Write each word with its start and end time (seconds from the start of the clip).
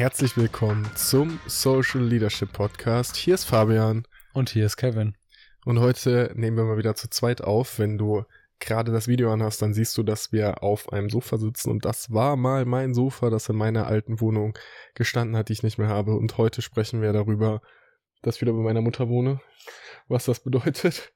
Herzlich 0.00 0.34
willkommen 0.38 0.90
zum 0.94 1.38
Social 1.44 2.02
Leadership 2.02 2.54
Podcast. 2.54 3.16
Hier 3.16 3.34
ist 3.34 3.44
Fabian. 3.44 4.06
Und 4.32 4.48
hier 4.48 4.64
ist 4.64 4.78
Kevin. 4.78 5.14
Und 5.66 5.78
heute 5.78 6.32
nehmen 6.34 6.56
wir 6.56 6.64
mal 6.64 6.78
wieder 6.78 6.94
zu 6.94 7.10
zweit 7.10 7.42
auf. 7.42 7.78
Wenn 7.78 7.98
du 7.98 8.24
gerade 8.60 8.92
das 8.92 9.08
Video 9.08 9.30
anhast, 9.30 9.60
dann 9.60 9.74
siehst 9.74 9.98
du, 9.98 10.02
dass 10.02 10.32
wir 10.32 10.62
auf 10.62 10.90
einem 10.90 11.10
Sofa 11.10 11.36
sitzen. 11.36 11.70
Und 11.70 11.84
das 11.84 12.10
war 12.10 12.36
mal 12.36 12.64
mein 12.64 12.94
Sofa, 12.94 13.28
das 13.28 13.50
in 13.50 13.56
meiner 13.56 13.88
alten 13.88 14.22
Wohnung 14.22 14.56
gestanden 14.94 15.36
hat, 15.36 15.50
die 15.50 15.52
ich 15.52 15.62
nicht 15.62 15.76
mehr 15.76 15.88
habe. 15.88 16.14
Und 16.14 16.38
heute 16.38 16.62
sprechen 16.62 17.02
wir 17.02 17.12
darüber, 17.12 17.60
dass 18.22 18.36
ich 18.36 18.40
wieder 18.40 18.54
bei 18.54 18.62
meiner 18.62 18.80
Mutter 18.80 19.10
wohne. 19.10 19.42
Was 20.08 20.24
das 20.24 20.40
bedeutet. 20.40 21.12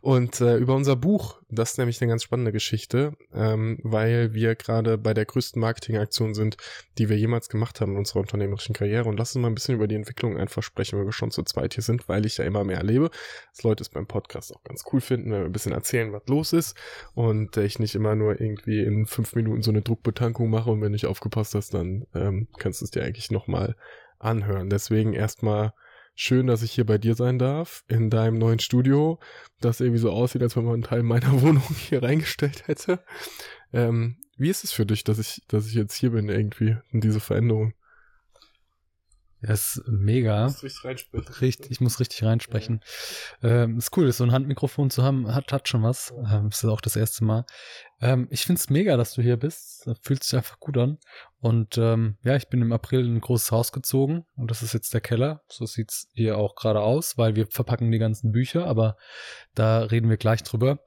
Und 0.00 0.40
äh, 0.40 0.56
über 0.56 0.74
unser 0.74 0.96
Buch, 0.96 1.40
das 1.48 1.72
ist 1.72 1.78
nämlich 1.78 2.00
eine 2.00 2.08
ganz 2.08 2.24
spannende 2.24 2.52
Geschichte, 2.52 3.12
ähm, 3.32 3.78
weil 3.82 4.34
wir 4.34 4.54
gerade 4.56 4.98
bei 4.98 5.14
der 5.14 5.24
größten 5.24 5.60
Marketingaktion 5.60 6.34
sind, 6.34 6.56
die 6.98 7.08
wir 7.08 7.16
jemals 7.16 7.48
gemacht 7.48 7.80
haben 7.80 7.92
in 7.92 7.98
unserer 7.98 8.20
unternehmerischen 8.20 8.74
Karriere. 8.74 9.08
Und 9.08 9.18
lass 9.18 9.34
uns 9.36 9.42
mal 9.42 9.48
ein 9.48 9.54
bisschen 9.54 9.76
über 9.76 9.86
die 9.86 9.94
Entwicklung 9.94 10.36
einfach 10.36 10.62
sprechen, 10.62 10.98
weil 10.98 11.06
wir 11.06 11.12
schon 11.12 11.30
zu 11.30 11.42
zweit 11.44 11.74
hier 11.74 11.82
sind, 11.82 12.08
weil 12.08 12.26
ich 12.26 12.38
ja 12.38 12.44
immer 12.44 12.64
mehr 12.64 12.78
erlebe, 12.78 13.10
dass 13.50 13.62
Leute 13.62 13.82
es 13.82 13.88
beim 13.88 14.06
Podcast 14.06 14.54
auch 14.54 14.64
ganz 14.64 14.84
cool 14.92 15.00
finden, 15.00 15.30
wenn 15.30 15.40
wir 15.40 15.46
ein 15.46 15.52
bisschen 15.52 15.72
erzählen, 15.72 16.12
was 16.12 16.26
los 16.26 16.52
ist 16.52 16.76
und 17.14 17.56
äh, 17.56 17.64
ich 17.64 17.78
nicht 17.78 17.94
immer 17.94 18.14
nur 18.14 18.40
irgendwie 18.40 18.82
in 18.82 19.06
fünf 19.06 19.34
Minuten 19.34 19.62
so 19.62 19.70
eine 19.70 19.82
Druckbetankung 19.82 20.50
mache 20.50 20.70
und 20.70 20.80
wenn 20.80 20.92
nicht 20.92 21.06
aufgepasst 21.06 21.54
hast, 21.54 21.74
dann 21.74 22.06
ähm, 22.14 22.48
kannst 22.58 22.80
du 22.80 22.84
es 22.84 22.90
dir 22.90 23.04
eigentlich 23.04 23.30
nochmal 23.30 23.76
anhören. 24.18 24.70
Deswegen 24.70 25.12
erstmal 25.12 25.72
schön, 26.14 26.46
dass 26.46 26.62
ich 26.62 26.72
hier 26.72 26.86
bei 26.86 26.98
dir 26.98 27.14
sein 27.14 27.38
darf, 27.38 27.84
in 27.88 28.10
deinem 28.10 28.38
neuen 28.38 28.58
Studio, 28.58 29.18
das 29.60 29.80
irgendwie 29.80 30.00
so 30.00 30.10
aussieht, 30.10 30.42
als 30.42 30.56
wenn 30.56 30.64
man 30.64 30.74
einen 30.74 30.82
Teil 30.82 31.02
meiner 31.02 31.32
Wohnung 31.42 31.62
hier 31.88 32.02
reingestellt 32.02 32.66
hätte. 32.66 33.04
Ähm, 33.72 34.16
wie 34.36 34.50
ist 34.50 34.64
es 34.64 34.72
für 34.72 34.86
dich, 34.86 35.04
dass 35.04 35.18
ich, 35.18 35.42
dass 35.48 35.66
ich 35.66 35.74
jetzt 35.74 35.94
hier 35.94 36.10
bin 36.10 36.28
irgendwie 36.28 36.76
in 36.90 37.00
diese 37.00 37.20
Veränderung? 37.20 37.74
Das 39.42 39.76
ist 39.76 39.88
mega. 39.88 40.46
Du 40.46 40.52
richtig 40.62 40.84
reinsprechen. 40.84 41.34
Richtig, 41.40 41.70
ich 41.72 41.80
muss 41.80 41.98
richtig 41.98 42.22
reinsprechen. 42.22 42.80
Ja. 43.42 43.64
Ähm, 43.64 43.78
ist 43.78 43.96
cool, 43.96 44.10
so 44.12 44.22
ein 44.24 44.32
Handmikrofon 44.32 44.90
zu 44.90 45.02
haben, 45.02 45.34
hat, 45.34 45.52
hat 45.52 45.68
schon 45.68 45.82
was. 45.82 46.14
Ähm, 46.30 46.48
ist 46.48 46.64
auch 46.64 46.80
das 46.80 46.94
erste 46.94 47.24
Mal. 47.24 47.44
Ähm, 48.00 48.28
ich 48.30 48.46
find's 48.46 48.70
mega, 48.70 48.96
dass 48.96 49.14
du 49.14 49.22
hier 49.22 49.36
bist. 49.36 49.90
Fühlt 50.02 50.22
sich 50.22 50.36
einfach 50.36 50.60
gut 50.60 50.78
an. 50.78 50.98
Und 51.40 51.76
ähm, 51.76 52.18
ja, 52.22 52.36
ich 52.36 52.48
bin 52.48 52.62
im 52.62 52.72
April 52.72 53.04
in 53.04 53.16
ein 53.16 53.20
großes 53.20 53.50
Haus 53.50 53.72
gezogen 53.72 54.24
und 54.36 54.50
das 54.50 54.62
ist 54.62 54.74
jetzt 54.74 54.94
der 54.94 55.00
Keller. 55.00 55.42
So 55.48 55.66
sieht's 55.66 56.08
hier 56.12 56.38
auch 56.38 56.54
gerade 56.54 56.80
aus, 56.80 57.18
weil 57.18 57.34
wir 57.34 57.48
verpacken 57.48 57.90
die 57.90 57.98
ganzen 57.98 58.30
Bücher, 58.30 58.66
aber 58.66 58.96
da 59.54 59.80
reden 59.80 60.08
wir 60.08 60.18
gleich 60.18 60.44
drüber. 60.44 60.78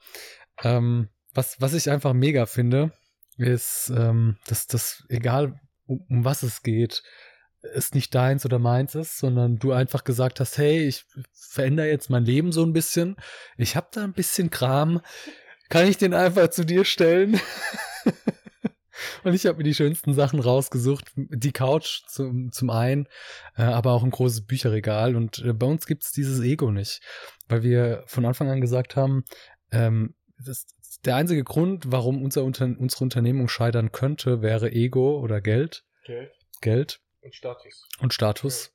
Ähm, 0.64 1.10
was, 1.34 1.60
was 1.60 1.74
ich 1.74 1.90
einfach 1.90 2.14
mega 2.14 2.46
finde, 2.46 2.94
ist, 3.38 3.92
ähm, 3.94 4.38
dass 4.48 4.68
das, 4.68 5.04
egal 5.10 5.60
um, 5.86 6.06
um 6.10 6.26
was 6.26 6.42
es 6.42 6.64
geht, 6.64 7.04
es 7.74 7.94
nicht 7.94 8.14
deins 8.14 8.46
oder 8.46 8.60
meins 8.60 8.96
ist, 8.96 9.18
sondern 9.18 9.58
du 9.58 9.72
einfach 9.72 10.04
gesagt 10.04 10.40
hast, 10.40 10.58
hey, 10.58 10.88
ich 10.88 11.06
verändere 11.34 11.88
jetzt 11.88 12.10
mein 12.10 12.26
Leben 12.26 12.52
so 12.52 12.64
ein 12.64 12.74
bisschen. 12.74 13.16
Ich 13.58 13.76
habe 13.76 13.88
da 13.92 14.04
ein 14.04 14.14
bisschen 14.14 14.50
Kram. 14.50 15.02
Kann 15.70 15.88
ich 15.88 15.98
den 15.98 16.14
einfach 16.14 16.50
zu 16.50 16.66
dir 16.66 16.86
stellen? 16.86 17.40
Und 19.24 19.34
ich 19.34 19.46
habe 19.46 19.58
mir 19.58 19.64
die 19.64 19.74
schönsten 19.74 20.14
Sachen 20.14 20.40
rausgesucht. 20.40 21.12
Die 21.16 21.52
Couch 21.52 22.04
zum, 22.08 22.52
zum 22.52 22.70
einen, 22.70 23.08
äh, 23.58 23.64
aber 23.64 23.92
auch 23.92 24.04
ein 24.04 24.12
großes 24.12 24.46
Bücherregal. 24.46 25.16
Und 25.16 25.40
äh, 25.40 25.54
bei 25.54 25.66
uns 25.66 25.86
gibt's 25.86 26.12
dieses 26.12 26.40
Ego 26.42 26.72
nicht, 26.72 27.02
weil 27.48 27.64
wir 27.64 28.04
von 28.08 28.26
Anfang 28.26 28.50
an 28.50 28.62
gesagt 28.62 28.96
haben, 28.96 29.24
ähm, 29.72 30.16
das, 30.38 30.68
der 31.06 31.16
einzige 31.16 31.44
Grund, 31.44 31.92
warum 31.92 32.24
unser 32.24 32.44
Unter 32.44 32.66
unsere 32.66 33.04
Unternehmung 33.04 33.48
scheitern 33.48 33.92
könnte, 33.92 34.42
wäre 34.42 34.72
Ego 34.72 35.20
oder 35.20 35.42
Geld. 35.42 35.84
Geld. 36.06 36.32
Geld. 36.62 37.00
Und 37.26 37.34
Status. 37.34 37.88
Und 38.00 38.14
Status. 38.14 38.72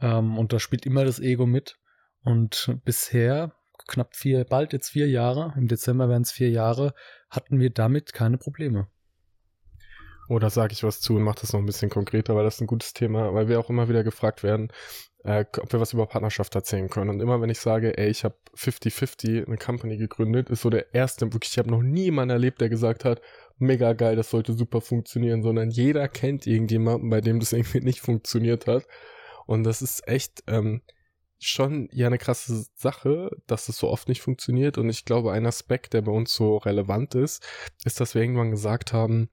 Ja. 0.00 0.18
Ähm, 0.18 0.38
und 0.38 0.52
da 0.52 0.60
spielt 0.60 0.84
immer 0.84 1.04
das 1.04 1.20
Ego 1.20 1.46
mit. 1.46 1.78
Und 2.22 2.78
bisher, 2.84 3.54
knapp 3.88 4.14
vier, 4.14 4.44
bald 4.44 4.72
jetzt 4.72 4.90
vier 4.90 5.08
Jahre, 5.08 5.54
im 5.56 5.68
Dezember 5.68 6.08
werden 6.08 6.22
es 6.22 6.32
vier 6.32 6.50
Jahre, 6.50 6.94
hatten 7.30 7.60
wir 7.60 7.70
damit 7.70 8.12
keine 8.12 8.38
Probleme. 8.38 8.88
Oder 10.28 10.48
sage 10.48 10.72
ich 10.72 10.82
was 10.82 11.00
zu 11.00 11.16
und 11.16 11.22
mache 11.22 11.40
das 11.42 11.52
noch 11.52 11.60
ein 11.60 11.66
bisschen 11.66 11.90
konkreter, 11.90 12.34
weil 12.34 12.44
das 12.44 12.54
ist 12.54 12.60
ein 12.62 12.66
gutes 12.66 12.94
Thema, 12.94 13.34
weil 13.34 13.48
wir 13.48 13.60
auch 13.60 13.68
immer 13.68 13.88
wieder 13.88 14.04
gefragt 14.04 14.42
werden, 14.42 14.72
äh, 15.22 15.44
ob 15.58 15.72
wir 15.72 15.80
was 15.80 15.92
über 15.92 16.06
Partnerschaft 16.06 16.54
erzählen 16.54 16.88
können. 16.88 17.10
Und 17.10 17.20
immer 17.20 17.40
wenn 17.42 17.50
ich 17.50 17.58
sage, 17.58 17.98
ey, 17.98 18.08
ich 18.08 18.24
habe 18.24 18.36
50-50 18.56 19.46
eine 19.46 19.58
Company 19.58 19.98
gegründet, 19.98 20.48
ist 20.48 20.62
so 20.62 20.70
der 20.70 20.94
erste, 20.94 21.30
wirklich, 21.32 21.52
ich 21.52 21.58
habe 21.58 21.70
noch 21.70 21.82
nie 21.82 22.04
jemanden 22.04 22.30
erlebt, 22.30 22.60
der 22.60 22.70
gesagt 22.70 23.04
hat, 23.04 23.20
mega 23.64 23.92
geil, 23.92 24.16
das 24.16 24.30
sollte 24.30 24.52
super 24.52 24.80
funktionieren, 24.80 25.42
sondern 25.42 25.70
jeder 25.70 26.08
kennt 26.08 26.46
irgendjemanden, 26.46 27.10
bei 27.10 27.20
dem 27.20 27.40
das 27.40 27.52
irgendwie 27.52 27.80
nicht 27.80 28.00
funktioniert 28.00 28.66
hat. 28.66 28.86
Und 29.46 29.64
das 29.64 29.82
ist 29.82 30.06
echt 30.08 30.42
ähm, 30.46 30.82
schon 31.38 31.88
ja 31.92 32.06
eine 32.06 32.18
krasse 32.18 32.64
Sache, 32.74 33.30
dass 33.46 33.68
es 33.68 33.78
so 33.78 33.88
oft 33.88 34.08
nicht 34.08 34.22
funktioniert. 34.22 34.78
Und 34.78 34.88
ich 34.88 35.04
glaube, 35.04 35.32
ein 35.32 35.46
Aspekt, 35.46 35.92
der 35.92 36.02
bei 36.02 36.12
uns 36.12 36.34
so 36.34 36.56
relevant 36.56 37.14
ist, 37.14 37.46
ist, 37.84 38.00
dass 38.00 38.14
wir 38.14 38.22
irgendwann 38.22 38.50
gesagt 38.50 38.92
haben, 38.92 39.28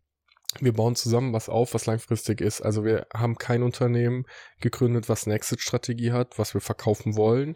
wir 0.59 0.73
bauen 0.73 0.95
zusammen 0.95 1.33
was 1.33 1.49
auf, 1.49 1.73
was 1.73 1.85
langfristig 1.85 2.41
ist. 2.41 2.61
Also 2.61 2.83
wir 2.83 3.07
haben 3.13 3.35
kein 3.35 3.63
Unternehmen 3.63 4.25
gegründet, 4.59 5.07
was 5.09 5.25
eine 5.25 5.35
Exit-Strategie 5.35 6.11
hat, 6.11 6.37
was 6.37 6.53
wir 6.53 6.61
verkaufen 6.61 7.15
wollen. 7.15 7.55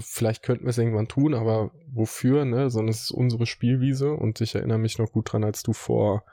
Vielleicht 0.00 0.42
könnten 0.42 0.64
wir 0.64 0.70
es 0.70 0.78
irgendwann 0.78 1.08
tun, 1.08 1.34
aber 1.34 1.72
wofür, 1.92 2.44
ne? 2.44 2.70
Sondern 2.70 2.90
es 2.90 3.02
ist 3.02 3.10
unsere 3.10 3.46
Spielwiese 3.46 4.12
und 4.12 4.40
ich 4.40 4.54
erinnere 4.54 4.78
mich 4.78 4.98
noch 4.98 5.10
gut 5.10 5.32
dran, 5.32 5.44
als 5.44 5.62
du 5.62 5.72
vor, 5.72 6.24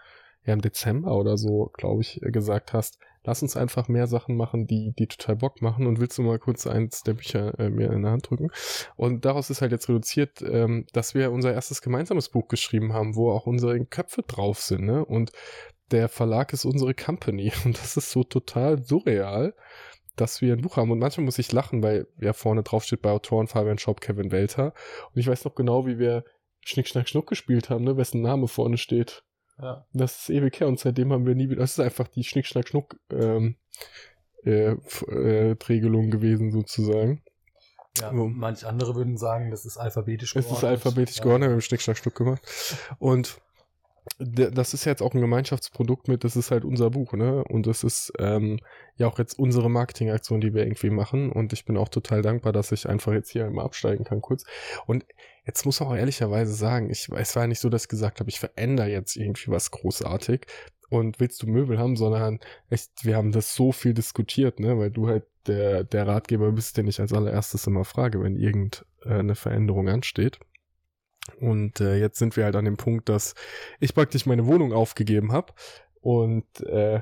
ja, 0.46 0.54
im 0.54 0.62
Dezember 0.62 1.18
oder 1.18 1.38
so, 1.38 1.72
glaube 1.74 2.02
ich, 2.02 2.22
gesagt 2.22 2.74
hast, 2.74 3.00
lass 3.24 3.42
uns 3.42 3.58
einfach 3.58 3.90
mehr 3.90 4.08
Sachen 4.08 4.38
machen, 4.38 4.68
die, 4.68 4.94
die 4.98 5.08
total 5.08 5.36
Bock 5.36 5.62
machen 5.62 5.86
und 5.86 6.00
willst 6.00 6.18
du 6.18 6.22
mal 6.22 6.40
kurz 6.40 6.66
eins 6.66 7.04
der 7.04 7.14
Bücher 7.14 7.60
äh, 7.60 7.70
mir 7.70 7.92
in 7.92 8.04
der 8.04 8.12
Hand 8.12 8.30
drücken? 8.30 8.50
Und 8.96 9.26
daraus 9.26 9.50
ist 9.50 9.62
halt 9.62 9.74
jetzt 9.74 9.90
reduziert, 9.90 10.42
ähm, 10.42 10.86
dass 10.94 11.14
wir 11.14 11.32
unser 11.32 11.54
erstes 11.54 11.82
gemeinsames 11.82 12.30
Buch 12.30 12.48
geschrieben 12.48 12.94
haben, 12.94 13.16
wo 13.16 13.32
auch 13.32 13.46
unsere 13.46 13.84
Köpfe 13.86 14.22
drauf 14.22 14.62
sind, 14.62 14.86
ne? 14.86 15.04
Und 15.04 15.32
der 15.92 16.10
Verlag 16.10 16.54
ist 16.54 16.66
unsere 16.66 16.94
Company 16.94 17.52
und 17.66 17.78
das 17.78 17.98
ist 17.98 18.12
so 18.12 18.24
total 18.24 18.84
surreal, 18.84 19.54
dass 20.16 20.42
wir 20.42 20.54
ein 20.54 20.62
Buch 20.62 20.78
haben. 20.78 20.92
Und 20.92 21.00
manchmal 21.00 21.26
muss 21.26 21.40
ich 21.40 21.52
lachen, 21.52 21.84
weil 21.84 22.08
ja 22.20 22.34
vorne 22.34 22.64
drauf 22.64 22.84
steht 22.84 23.02
bei 23.02 23.12
Autoren 23.12 23.48
Fabian 23.48 23.78
Schaub, 23.78 24.02
Kevin 24.02 24.32
Welter. 24.32 24.74
Und 25.14 25.20
ich 25.20 25.28
weiß 25.28 25.46
noch 25.46 25.56
genau, 25.56 25.86
wie 25.86 26.00
wir 26.00 26.24
Schnick, 26.62 26.88
Schnack, 26.88 27.08
Schnuck 27.08 27.28
gespielt 27.28 27.70
haben, 27.70 27.86
ne? 27.86 27.98
wessen 27.98 28.22
Name 28.22 28.48
vorne 28.48 28.78
steht. 28.78 29.24
Ja. 29.60 29.86
Das 29.94 30.22
ist 30.22 30.30
ewig 30.30 30.60
her 30.60 30.68
und 30.68 30.80
seitdem 30.80 31.12
haben 31.12 31.26
wir 31.26 31.34
nie 31.34 31.50
wieder, 31.50 31.62
das 31.62 31.72
ist 31.72 31.80
einfach 31.80 32.08
die 32.08 32.24
Schnick, 32.24 32.46
Schnack, 32.46 32.68
Schnuck 32.68 33.00
ähm, 33.10 33.56
äh, 34.44 34.74
äh, 34.74 35.56
Regelung 35.68 36.12
gewesen 36.12 36.52
sozusagen. 36.52 37.24
Ja, 38.00 38.12
so. 38.12 38.28
manch 38.28 38.66
andere 38.66 38.96
würden 38.96 39.18
sagen, 39.18 39.50
das 39.50 39.66
ist 39.66 39.78
alphabetisch 39.78 40.34
geordnet. 40.34 40.52
Es 40.52 40.58
ist 40.60 40.64
alphabetisch 40.64 41.18
ja. 41.18 41.24
geordnet, 41.24 41.50
wir 41.50 41.54
haben 41.54 41.62
Schnick, 41.62 41.82
Schnack, 41.82 41.98
Schnuck 41.98 42.16
gemacht. 42.16 42.42
Und 43.00 43.42
das 44.20 44.74
ist 44.74 44.86
jetzt 44.86 45.02
auch 45.02 45.14
ein 45.14 45.22
Gemeinschaftsprodukt 45.22 46.08
mit, 46.08 46.24
das 46.24 46.36
ist 46.36 46.52
halt 46.52 46.66
unser 46.66 46.90
Buch, 46.90 47.14
ne? 47.14 47.44
Und 47.44 47.68
das 47.68 47.84
ist 47.84 48.12
ähm, 48.20 48.60
ja 48.96 49.08
auch 49.08 49.20
jetzt 49.20 49.38
unsere 49.38 49.70
Marketingaktion, 49.70 50.42
die 50.42 50.54
wir 50.54 50.64
irgendwie 50.64 50.90
machen. 50.90 51.32
Und 51.32 51.54
ich 51.54 51.66
bin 51.66 51.78
auch 51.78 51.90
total 51.90 52.22
dankbar, 52.22 52.54
dass 52.54 52.72
ich 52.72 52.88
einfach 52.88 53.14
jetzt 53.14 53.32
hier 53.32 53.46
immer 53.46 53.64
absteigen 53.64 54.04
kann, 54.04 54.22
kurz. 54.22 54.46
Und 54.86 55.06
jetzt 55.46 55.66
muss 55.66 55.80
man 55.80 55.90
auch 55.90 55.96
ehrlicherweise 55.96 56.54
sagen, 56.54 56.90
ich, 56.90 57.10
es 57.16 57.36
war 57.36 57.44
ja 57.44 57.48
nicht 57.48 57.60
so, 57.60 57.70
dass 57.70 57.84
ich 57.84 57.90
gesagt 57.90 58.20
habe, 58.20 58.30
ich 58.30 58.40
verändere 58.40 58.90
jetzt 58.90 59.16
irgendwie 59.16 59.52
was 59.52 59.72
großartig 59.72 60.46
und 60.90 61.20
willst 61.20 61.42
du 61.44 61.48
Möbel 61.48 61.78
haben, 61.78 61.96
sondern 61.96 62.40
echt, 62.70 62.92
wir 63.04 63.16
haben 63.16 63.32
das 63.32 63.56
so 63.56 63.72
viel 63.72 63.94
diskutiert, 63.94 64.60
ne? 64.60 64.78
Weil 64.78 64.92
du 64.92 65.08
halt 65.08 65.26
der, 65.48 65.84
der 65.84 66.08
Ratgeber 66.08 66.52
bist, 66.52 66.78
den 66.78 66.88
ich 66.88 67.00
als 67.00 67.14
allererstes 67.14 67.68
immer 67.68 67.86
frage, 67.86 68.22
wenn 68.22 68.36
irgendeine 68.36 69.36
Veränderung 69.36 69.90
ansteht. 69.90 70.40
Und 71.40 71.82
äh, 71.82 71.98
jetzt 71.98 72.20
sind 72.20 72.36
wir 72.36 72.46
halt 72.46 72.56
an 72.56 72.66
dem 72.66 72.78
Punkt, 72.78 73.10
dass 73.10 73.36
ich 73.80 73.94
praktisch 73.94 74.26
meine 74.26 74.46
Wohnung 74.46 74.74
aufgegeben 74.74 75.32
habe 75.32 75.54
und 76.02 76.62
äh, 76.62 77.02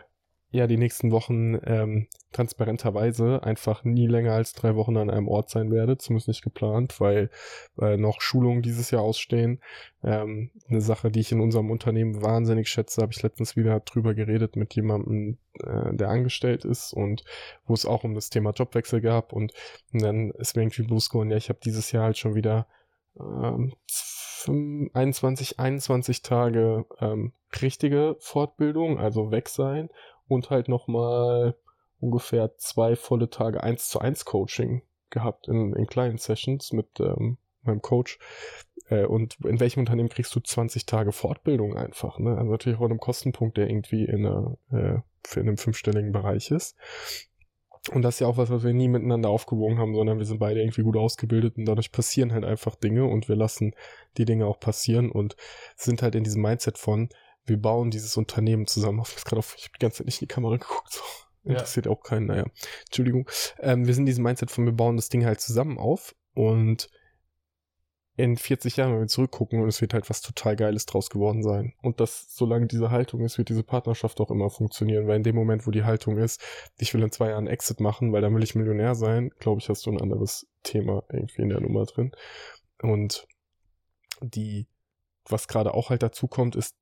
ja 0.55 0.67
die 0.67 0.77
nächsten 0.77 1.11
Wochen 1.11 1.59
ähm, 1.65 2.07
transparenterweise 2.31 3.43
einfach 3.43 3.83
nie 3.83 4.07
länger 4.07 4.33
als 4.33 4.53
drei 4.53 4.75
Wochen 4.75 4.97
an 4.97 5.09
einem 5.09 5.27
Ort 5.27 5.49
sein 5.49 5.71
werde, 5.71 5.97
zumindest 5.97 6.27
nicht 6.27 6.43
geplant, 6.43 6.99
weil 6.99 7.29
äh, 7.79 7.97
noch 7.97 8.21
Schulungen 8.21 8.61
dieses 8.61 8.91
Jahr 8.91 9.03
ausstehen. 9.03 9.61
Ähm, 10.03 10.51
eine 10.67 10.81
Sache, 10.81 11.11
die 11.11 11.19
ich 11.19 11.31
in 11.31 11.41
unserem 11.41 11.71
Unternehmen 11.71 12.21
wahnsinnig 12.21 12.69
schätze, 12.69 13.01
habe 13.01 13.13
ich 13.13 13.21
letztens 13.21 13.55
wieder 13.55 13.79
drüber 13.81 14.13
geredet 14.13 14.55
mit 14.55 14.75
jemandem, 14.75 15.37
äh, 15.59 15.93
der 15.93 16.09
angestellt 16.09 16.65
ist 16.65 16.93
und 16.93 17.23
wo 17.65 17.73
es 17.73 17.85
auch 17.85 18.03
um 18.03 18.15
das 18.15 18.29
Thema 18.29 18.51
Jobwechsel 18.51 19.01
gab 19.01 19.33
und, 19.33 19.53
und 19.93 20.01
dann 20.01 20.31
ist 20.31 20.55
mir 20.55 20.63
irgendwie 20.63 20.83
bewusst 20.83 21.11
geworden, 21.11 21.31
ja, 21.31 21.37
ich 21.37 21.49
habe 21.49 21.59
dieses 21.63 21.91
Jahr 21.91 22.05
halt 22.05 22.17
schon 22.17 22.35
wieder 22.35 22.67
ähm, 23.19 23.73
21, 24.49 25.59
21 25.59 26.21
Tage 26.21 26.85
ähm, 26.99 27.33
richtige 27.61 28.15
Fortbildung, 28.19 28.99
also 28.99 29.31
weg 29.31 29.49
sein 29.49 29.89
und 30.27 30.49
halt 30.49 30.67
nochmal 30.67 31.55
ungefähr 31.99 32.55
zwei 32.57 32.95
volle 32.95 33.29
Tage 33.29 33.63
1 33.63 33.89
zu 33.89 33.99
1 33.99 34.25
Coaching 34.25 34.81
gehabt 35.09 35.47
in, 35.47 35.73
in 35.73 35.87
kleinen 35.87 36.17
Sessions 36.17 36.73
mit 36.73 36.99
ähm, 36.99 37.37
meinem 37.63 37.81
Coach. 37.81 38.19
äh, 38.89 39.05
und 39.05 39.37
in 39.43 39.59
welchem 39.59 39.79
Unternehmen 39.79 40.09
kriegst 40.09 40.35
du 40.35 40.39
20 40.39 40.85
Tage 40.85 41.11
Fortbildung 41.11 41.75
einfach, 41.75 42.19
ne? 42.19 42.37
Also 42.37 42.51
natürlich 42.51 42.79
auch 42.79 42.85
einem 42.85 42.99
Kostenpunkt, 42.99 43.57
der 43.57 43.69
irgendwie 43.69 44.05
in, 44.05 44.25
einer, 44.25 44.57
äh, 44.71 45.39
in 45.39 45.47
einem 45.47 45.57
fünfstelligen 45.57 46.11
Bereich 46.11 46.51
ist. 46.51 46.75
Und 47.91 48.01
das 48.01 48.15
ist 48.15 48.19
ja 48.21 48.27
auch 48.27 48.37
was, 48.37 48.49
was 48.49 48.63
wir 48.63 48.73
nie 48.73 48.87
miteinander 48.87 49.29
aufgewogen 49.29 49.77
haben, 49.77 49.93
sondern 49.93 50.17
wir 50.17 50.25
sind 50.25 50.39
beide 50.39 50.59
irgendwie 50.59 50.81
gut 50.81 50.97
ausgebildet 50.97 51.57
und 51.57 51.65
dadurch 51.65 51.91
passieren 51.91 52.33
halt 52.33 52.43
einfach 52.43 52.75
Dinge 52.75 53.05
und 53.05 53.29
wir 53.29 53.35
lassen 53.35 53.75
die 54.17 54.25
Dinge 54.25 54.47
auch 54.47 54.59
passieren 54.59 55.11
und 55.11 55.35
sind 55.75 56.01
halt 56.01 56.15
in 56.15 56.23
diesem 56.23 56.41
Mindset 56.41 56.77
von, 56.79 57.09
wir 57.45 57.61
bauen 57.61 57.91
dieses 57.91 58.17
Unternehmen 58.17 58.65
zusammen. 58.67 59.01
Ich 59.05 59.15
habe 59.15 59.23
gerade 59.23 59.39
auf, 59.39 59.55
ich 59.57 59.65
hab 59.65 59.73
die 59.73 59.79
ganze 59.79 59.97
Zeit 59.97 60.07
nicht 60.07 60.21
in 60.21 60.27
die 60.27 60.33
Kamera 60.33 60.57
geguckt, 60.57 60.93
so. 60.93 61.01
Interessiert 61.43 61.85
ja. 61.85 61.91
auch 61.91 62.01
keinen, 62.01 62.25
naja. 62.25 62.45
Entschuldigung. 62.85 63.29
Ähm, 63.59 63.85
wir 63.85 63.93
sind 63.93 64.01
in 64.03 64.07
diesem 64.07 64.23
Mindset 64.23 64.49
von, 64.49 64.65
wir 64.65 64.73
bauen 64.73 64.95
das 64.95 65.09
Ding 65.09 65.25
halt 65.25 65.39
zusammen 65.39 65.77
auf 65.77 66.15
und 66.33 66.89
in 68.17 68.37
40 68.37 68.77
Jahren, 68.77 68.93
wenn 68.93 69.01
wir 69.01 69.07
zurückgucken, 69.07 69.61
und 69.61 69.67
es 69.67 69.81
wird 69.81 69.93
halt 69.93 70.09
was 70.09 70.21
total 70.21 70.55
Geiles 70.55 70.85
draus 70.85 71.09
geworden 71.09 71.43
sein. 71.43 71.73
Und 71.81 71.99
das, 71.99 72.33
solange 72.33 72.67
diese 72.67 72.89
Haltung 72.89 73.21
ist, 73.21 73.37
wird 73.37 73.49
diese 73.49 73.63
Partnerschaft 73.63 74.21
auch 74.21 74.31
immer 74.31 74.49
funktionieren, 74.49 75.07
weil 75.07 75.17
in 75.17 75.23
dem 75.23 75.35
Moment, 75.35 75.67
wo 75.67 75.71
die 75.71 75.83
Haltung 75.83 76.17
ist, 76.17 76.41
ich 76.77 76.93
will 76.93 77.03
in 77.03 77.11
zwei 77.11 77.29
Jahren 77.29 77.47
Exit 77.47 77.81
machen, 77.81 78.13
weil 78.13 78.21
dann 78.21 78.33
will 78.33 78.43
ich 78.43 78.55
Millionär 78.55 78.95
sein, 78.95 79.31
glaube 79.39 79.59
ich, 79.59 79.67
hast 79.67 79.85
du 79.85 79.91
ein 79.91 80.01
anderes 80.01 80.47
Thema 80.63 81.03
irgendwie 81.11 81.41
in 81.41 81.49
der 81.49 81.59
Nummer 81.59 81.85
drin. 81.85 82.11
Und 82.81 83.27
die, 84.21 84.67
was 85.27 85.49
gerade 85.49 85.73
auch 85.73 85.89
halt 85.89 86.01
dazu 86.01 86.27
kommt, 86.27 86.55
ist, 86.55 86.75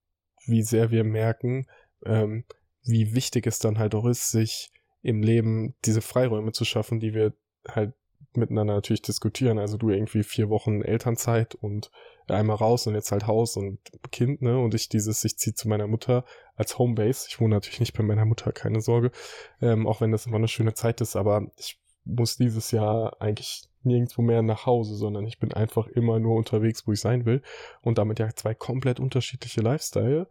wie 0.45 0.61
sehr 0.61 0.91
wir 0.91 1.03
merken, 1.03 1.65
ähm, 2.05 2.43
wie 2.83 3.15
wichtig 3.15 3.47
es 3.47 3.57
dann 3.57 3.79
halt 3.79 3.95
auch 3.95 4.05
ist, 4.05 4.29
sich 4.29 4.69
im 5.01 5.23
Leben 5.23 5.73
diese 5.85 6.01
Freiräume 6.01 6.51
zu 6.51 6.63
schaffen, 6.63 6.99
die 6.99 7.13
wir 7.13 7.33
halt 7.67 7.93
miteinander 8.37 8.75
natürlich 8.75 9.01
diskutieren. 9.01 9.59
Also 9.59 9.77
du 9.77 9.89
irgendwie 9.89 10.23
vier 10.23 10.49
Wochen 10.49 10.81
Elternzeit 10.81 11.55
und 11.55 11.91
einmal 12.27 12.55
raus 12.55 12.87
und 12.87 12.95
jetzt 12.95 13.11
halt 13.11 13.27
Haus 13.27 13.57
und 13.57 13.79
Kind, 14.11 14.41
ne? 14.41 14.57
Und 14.57 14.73
ich 14.73 14.89
dieses, 14.89 15.23
ich 15.25 15.37
ziehe 15.37 15.53
zu 15.53 15.67
meiner 15.67 15.87
Mutter 15.87 16.25
als 16.55 16.77
Homebase. 16.77 17.27
Ich 17.29 17.39
wohne 17.39 17.55
natürlich 17.55 17.79
nicht 17.79 17.93
bei 17.93 18.03
meiner 18.03 18.25
Mutter, 18.25 18.51
keine 18.51 18.81
Sorge. 18.81 19.11
Ähm, 19.61 19.87
auch 19.87 20.01
wenn 20.01 20.11
das 20.11 20.25
immer 20.25 20.37
eine 20.37 20.47
schöne 20.47 20.73
Zeit 20.73 21.01
ist, 21.01 21.15
aber 21.15 21.47
ich 21.57 21.79
muss 22.05 22.37
dieses 22.37 22.71
Jahr 22.71 23.21
eigentlich 23.21 23.69
nirgendwo 23.83 24.21
mehr 24.21 24.41
nach 24.41 24.65
Hause, 24.65 24.95
sondern 24.95 25.25
ich 25.27 25.39
bin 25.39 25.53
einfach 25.53 25.87
immer 25.87 26.19
nur 26.19 26.35
unterwegs, 26.35 26.87
wo 26.87 26.93
ich 26.93 27.01
sein 27.01 27.25
will. 27.25 27.41
Und 27.81 27.97
damit 27.97 28.19
ja 28.19 28.29
zwei 28.33 28.53
komplett 28.53 28.99
unterschiedliche 28.99 29.61
Lifestyle, 29.61 30.27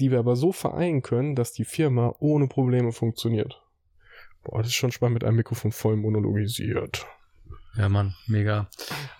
die 0.00 0.10
wir 0.10 0.18
aber 0.18 0.36
so 0.36 0.52
vereinen 0.52 1.02
können, 1.02 1.34
dass 1.34 1.52
die 1.52 1.64
Firma 1.64 2.14
ohne 2.18 2.48
Probleme 2.48 2.92
funktioniert. 2.92 3.62
Boah, 4.42 4.58
das 4.58 4.68
ist 4.68 4.74
schon 4.74 4.92
spannend 4.92 5.14
mit 5.14 5.24
einem 5.24 5.36
Mikrofon 5.36 5.72
voll 5.72 5.96
monologisiert. 5.96 7.06
Ja, 7.76 7.88
Mann, 7.88 8.14
mega. 8.26 8.68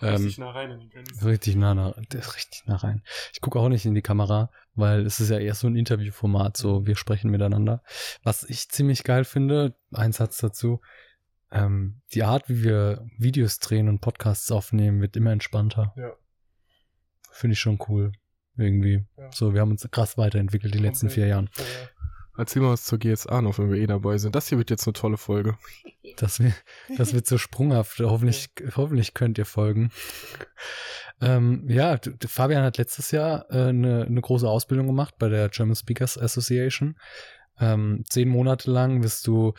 Richtig 0.01 0.37
ähm, 0.37 0.43
nah 0.45 0.51
rein 0.51 0.71
in 0.71 0.79
die 0.79 0.89
Grenze. 0.89 1.25
Richtig 1.25 1.55
nah, 1.55 1.73
nah, 1.73 1.89
richtig 1.89 2.63
nah 2.65 2.77
rein. 2.77 3.03
Ich 3.33 3.41
gucke 3.41 3.59
auch 3.59 3.69
nicht 3.69 3.85
in 3.85 3.95
die 3.95 4.01
Kamera, 4.01 4.49
weil 4.75 5.05
es 5.05 5.19
ist 5.19 5.29
ja 5.29 5.39
eher 5.39 5.55
so 5.55 5.67
ein 5.67 5.75
Interviewformat, 5.75 6.55
so 6.55 6.79
mhm. 6.79 6.87
wir 6.87 6.95
sprechen 6.95 7.31
miteinander. 7.31 7.83
Was 8.23 8.43
ich 8.43 8.69
ziemlich 8.69 9.03
geil 9.03 9.25
finde, 9.25 9.75
ein 9.91 10.13
Satz 10.13 10.37
dazu, 10.37 10.79
ähm, 11.51 12.01
die 12.13 12.23
Art, 12.23 12.49
wie 12.49 12.63
wir 12.63 13.05
Videos 13.17 13.59
drehen 13.59 13.89
und 13.89 13.99
Podcasts 13.99 14.51
aufnehmen, 14.51 15.01
wird 15.01 15.15
immer 15.15 15.31
entspannter. 15.31 15.93
Ja. 15.97 16.13
Finde 17.31 17.53
ich 17.53 17.59
schon 17.59 17.79
cool. 17.89 18.13
Irgendwie. 18.57 19.05
Ja. 19.17 19.31
So, 19.33 19.53
wir 19.53 19.61
haben 19.61 19.71
uns 19.71 19.87
krass 19.91 20.17
weiterentwickelt 20.17 20.73
die 20.73 20.79
letzten 20.79 21.09
vier 21.09 21.27
Jahren. 21.27 21.49
Ja. 21.57 21.63
Erzähl 22.37 22.61
mal 22.61 22.71
was 22.71 22.83
zur 22.83 22.99
GSA 22.99 23.41
noch, 23.41 23.59
wenn 23.59 23.71
wir 23.71 23.79
eh 23.79 23.87
dabei 23.87 24.17
sind. 24.17 24.35
Das 24.35 24.49
hier 24.49 24.57
wird 24.57 24.69
jetzt 24.69 24.85
eine 24.87 24.93
tolle 24.93 25.17
Folge. 25.17 25.57
Das, 26.17 26.39
wird, 26.39 26.53
das 26.97 27.13
wird 27.13 27.25
so 27.25 27.37
sprunghaft. 27.37 27.99
Hoffentlich, 27.99 28.49
hoffentlich 28.75 29.15
könnt 29.15 29.39
ihr 29.39 29.45
folgen. 29.45 29.91
Ähm, 31.19 31.65
ja, 31.67 31.99
Fabian 32.25 32.63
hat 32.63 32.77
letztes 32.77 33.11
Jahr 33.11 33.47
äh, 33.49 33.69
eine, 33.69 34.05
eine 34.05 34.21
große 34.21 34.47
Ausbildung 34.47 34.87
gemacht 34.87 35.15
bei 35.17 35.29
der 35.29 35.49
German 35.49 35.75
Speakers 35.75 36.17
Association. 36.17 36.95
Ähm, 37.59 38.03
zehn 38.07 38.29
Monate 38.29 38.69
lang 38.69 39.01
wirst 39.03 39.27
du 39.27 39.53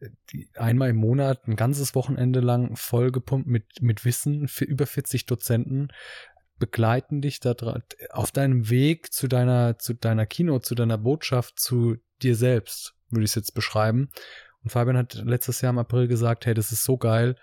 äh, 0.00 0.08
die, 0.32 0.50
einmal 0.56 0.90
im 0.90 0.96
Monat 0.96 1.46
ein 1.46 1.56
ganzes 1.56 1.94
Wochenende 1.94 2.40
lang 2.40 2.76
vollgepumpt 2.76 3.46
mit, 3.46 3.80
mit 3.80 4.04
Wissen 4.04 4.48
für 4.48 4.64
über 4.64 4.86
40 4.86 5.26
Dozenten 5.26 5.88
begleiten 6.62 7.20
dich 7.20 7.40
da 7.40 7.56
auf 8.10 8.30
deinem 8.30 8.70
Weg 8.70 9.12
zu 9.12 9.26
deiner, 9.26 9.80
zu 9.80 9.94
deiner 9.94 10.26
Kino, 10.26 10.60
zu 10.60 10.76
deiner 10.76 10.96
Botschaft, 10.96 11.58
zu 11.58 11.96
dir 12.22 12.36
selbst, 12.36 12.94
würde 13.10 13.24
ich 13.24 13.32
es 13.32 13.34
jetzt 13.34 13.54
beschreiben. 13.54 14.12
Und 14.62 14.70
Fabian 14.70 14.96
hat 14.96 15.14
letztes 15.14 15.60
Jahr 15.60 15.70
im 15.70 15.78
April 15.78 16.06
gesagt, 16.06 16.46
hey, 16.46 16.54
das 16.54 16.70
ist 16.70 16.84
so 16.84 16.98
geil, 16.98 17.34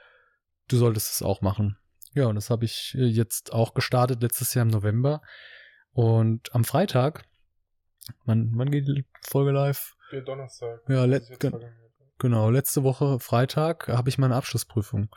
du 0.70 0.78
solltest 0.78 1.16
es 1.16 1.22
auch 1.22 1.42
machen. 1.42 1.78
Ja, 2.14 2.28
und 2.28 2.36
das 2.36 2.50
habe 2.50 2.64
ich 2.64 2.96
äh, 2.98 3.08
jetzt 3.08 3.52
auch 3.52 3.74
gestartet, 3.74 4.22
letztes 4.22 4.54
Jahr 4.54 4.64
im 4.64 4.72
November. 4.72 5.22
Und 5.92 6.56
am 6.56 6.64
Freitag, 6.64 7.26
wann, 8.24 8.52
wann 8.54 8.72
geht 8.72 8.88
die 8.88 9.06
Folge 9.28 9.52
live? 9.52 9.98
Der 10.14 10.22
Donnerstag. 10.22 10.80
Ja, 10.88 11.04
le 11.04 11.22
genau, 12.20 12.50
letzte 12.50 12.84
Woche 12.84 13.20
Freitag 13.20 13.90
habe 13.90 14.08
ich 14.08 14.18
meine 14.18 14.36
Abschlussprüfung 14.36 15.10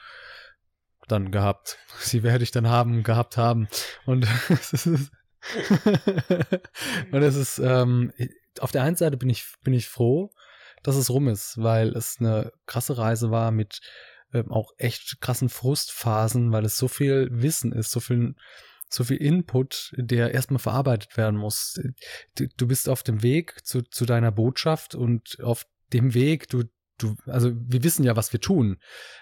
dann 1.08 1.30
gehabt. 1.30 1.78
Sie 1.98 2.22
werde 2.22 2.44
ich 2.44 2.50
dann 2.50 2.68
haben, 2.68 3.02
gehabt 3.02 3.36
haben. 3.36 3.68
Und 4.06 4.26
es 4.48 4.72
ist, 4.72 5.10
und 7.10 7.22
es 7.22 7.36
ist, 7.36 7.58
ähm, 7.58 8.12
auf 8.60 8.70
der 8.70 8.82
einen 8.82 8.96
Seite 8.96 9.16
bin 9.16 9.30
ich, 9.30 9.46
bin 9.64 9.74
ich 9.74 9.88
froh, 9.88 10.30
dass 10.82 10.96
es 10.96 11.10
rum 11.10 11.28
ist, 11.28 11.58
weil 11.58 11.88
es 11.96 12.16
eine 12.18 12.52
krasse 12.66 12.98
Reise 12.98 13.30
war 13.30 13.50
mit 13.50 13.80
ähm, 14.32 14.50
auch 14.50 14.72
echt 14.78 15.20
krassen 15.20 15.48
Frustphasen, 15.48 16.52
weil 16.52 16.64
es 16.64 16.76
so 16.76 16.88
viel 16.88 17.28
Wissen 17.30 17.72
ist, 17.72 17.90
so 17.90 18.00
viel, 18.00 18.34
so 18.88 19.04
viel 19.04 19.18
Input, 19.18 19.92
der 19.96 20.32
erstmal 20.32 20.58
verarbeitet 20.58 21.16
werden 21.16 21.38
muss. 21.38 21.80
Du, 22.36 22.46
du 22.56 22.66
bist 22.66 22.88
auf 22.88 23.02
dem 23.02 23.22
Weg 23.22 23.64
zu, 23.64 23.82
zu 23.82 24.06
deiner 24.06 24.32
Botschaft 24.32 24.94
und 24.94 25.38
auf 25.42 25.66
dem 25.92 26.14
Weg, 26.14 26.48
du, 26.48 26.64
du, 26.98 27.16
also 27.26 27.52
wir 27.54 27.82
wissen 27.82 28.04
ja, 28.04 28.16
was 28.16 28.32
wir 28.32 28.40
tun, 28.40 28.78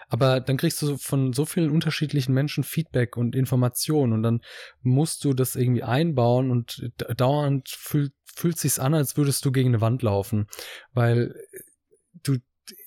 aber 0.09 0.41
dann 0.41 0.57
kriegst 0.57 0.81
du 0.83 0.97
von 0.97 1.33
so 1.33 1.45
vielen 1.45 1.71
unterschiedlichen 1.71 2.35
Menschen 2.35 2.65
Feedback 2.65 3.17
und 3.17 3.35
Informationen 3.35 4.13
und 4.13 4.23
dann 4.23 4.41
musst 4.83 5.25
du 5.25 5.33
das 5.35 5.57
irgendwie 5.57 5.83
einbauen 5.83 6.51
und 6.51 6.91
dauernd 7.17 7.69
fühlt, 7.69 8.13
fühlt 8.25 8.59
sich's 8.59 8.79
an, 8.79 8.95
als 8.95 9.17
würdest 9.17 9.45
du 9.45 9.53
gegen 9.53 9.71
eine 9.71 9.81
Wand 9.81 10.03
laufen, 10.03 10.47
weil 10.93 11.35
du, 12.23 12.37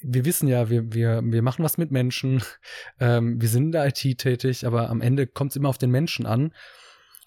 wir 0.01 0.25
wissen 0.25 0.47
ja, 0.47 0.69
wir, 0.69 0.94
wir, 0.94 1.21
wir 1.24 1.41
machen 1.41 1.63
was 1.63 1.77
mit 1.77 1.91
Menschen, 1.91 2.44
ähm, 3.00 3.41
wir 3.41 3.50
sind 3.50 3.65
in 3.65 3.71
der 3.71 3.88
IT 3.88 4.18
tätig, 4.18 4.65
aber 4.65 4.89
am 4.89 5.01
Ende 5.01 5.27
kommt 5.27 5.51
es 5.51 5.56
immer 5.56 5.69
auf 5.69 5.77
den 5.77 5.91
Menschen 5.91 6.25
an 6.25 6.53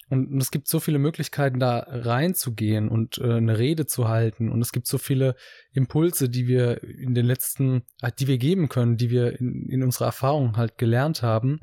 und, 0.09 0.41
es 0.41 0.51
gibt 0.51 0.67
so 0.67 0.79
viele 0.79 0.99
Möglichkeiten, 0.99 1.59
da 1.59 1.79
reinzugehen 1.87 2.87
und 2.87 3.17
äh, 3.17 3.33
eine 3.33 3.57
Rede 3.57 3.85
zu 3.85 4.07
halten. 4.07 4.49
Und 4.49 4.61
es 4.61 4.71
gibt 4.71 4.87
so 4.87 4.97
viele 4.97 5.35
Impulse, 5.73 6.29
die 6.29 6.47
wir 6.47 6.81
in 6.83 7.13
den 7.13 7.25
letzten, 7.25 7.83
äh, 8.01 8.11
die 8.17 8.27
wir 8.27 8.37
geben 8.37 8.69
können, 8.69 8.97
die 8.97 9.09
wir 9.09 9.39
in, 9.39 9.67
in 9.69 9.83
unserer 9.83 10.05
Erfahrung 10.05 10.55
halt 10.55 10.77
gelernt 10.77 11.23
haben. 11.23 11.59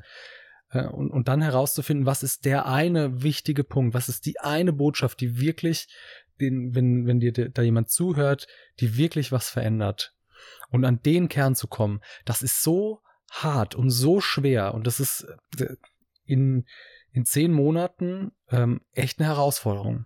Äh, 0.69 0.85
und, 0.85 1.09
und 1.09 1.27
dann 1.27 1.41
herauszufinden, 1.41 2.05
was 2.05 2.21
ist 2.21 2.45
der 2.45 2.67
eine 2.67 3.23
wichtige 3.23 3.63
Punkt, 3.63 3.95
was 3.95 4.09
ist 4.09 4.25
die 4.25 4.39
eine 4.39 4.73
Botschaft, 4.73 5.21
die 5.21 5.39
wirklich, 5.39 5.87
den, 6.39 6.75
wenn, 6.75 7.07
wenn 7.07 7.19
dir 7.19 7.31
da 7.31 7.61
jemand 7.61 7.89
zuhört, 7.89 8.47
die 8.79 8.97
wirklich 8.97 9.31
was 9.31 9.49
verändert. 9.49 10.13
Und 10.69 10.85
an 10.85 11.01
den 11.01 11.29
Kern 11.29 11.55
zu 11.55 11.67
kommen, 11.67 12.01
das 12.25 12.43
ist 12.43 12.61
so 12.61 13.01
hart 13.31 13.73
und 13.73 13.89
so 13.89 14.21
schwer. 14.21 14.73
Und 14.75 14.85
das 14.85 14.99
ist 14.99 15.25
äh, 15.57 15.75
in, 16.25 16.65
in 17.15 17.25
zehn 17.25 17.53
Monaten 17.53 18.33
ähm, 18.49 18.81
echt 18.91 19.19
eine 19.19 19.29
Herausforderung. 19.29 20.05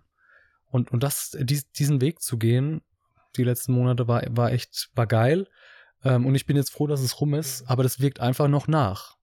Und, 0.70 0.92
und 0.92 1.02
das, 1.02 1.36
dies, 1.40 1.70
diesen 1.72 2.00
Weg 2.00 2.22
zu 2.22 2.38
gehen, 2.38 2.82
die 3.36 3.42
letzten 3.42 3.72
Monate 3.72 4.06
war, 4.06 4.22
war 4.30 4.52
echt, 4.52 4.90
war 4.94 5.08
geil. 5.08 5.48
Ähm, 6.04 6.24
und 6.24 6.36
ich 6.36 6.46
bin 6.46 6.56
jetzt 6.56 6.70
froh, 6.70 6.86
dass 6.86 7.00
es 7.00 7.20
rum 7.20 7.34
ist, 7.34 7.68
aber 7.68 7.82
das 7.82 7.98
wirkt 7.98 8.20
einfach 8.20 8.46
noch 8.46 8.68
nach. 8.68 9.16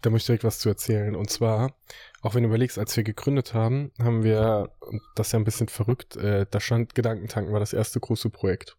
Da 0.00 0.10
muss 0.10 0.22
ich 0.22 0.26
direkt 0.26 0.42
was 0.42 0.58
zu 0.58 0.70
erzählen. 0.70 1.14
Und 1.14 1.28
zwar, 1.28 1.76
auch 2.22 2.34
wenn 2.34 2.42
du 2.42 2.48
überlegst, 2.48 2.78
als 2.78 2.96
wir 2.96 3.04
gegründet 3.04 3.52
haben, 3.52 3.92
haben 3.98 4.24
wir, 4.24 4.74
das 5.14 5.28
ist 5.28 5.32
ja 5.34 5.38
ein 5.38 5.44
bisschen 5.44 5.68
verrückt, 5.68 6.16
äh, 6.16 6.46
da 6.50 6.60
stand 6.60 6.94
Gedankentanken 6.94 7.52
war 7.52 7.60
das 7.60 7.74
erste 7.74 8.00
große 8.00 8.30
Projekt. 8.30 8.78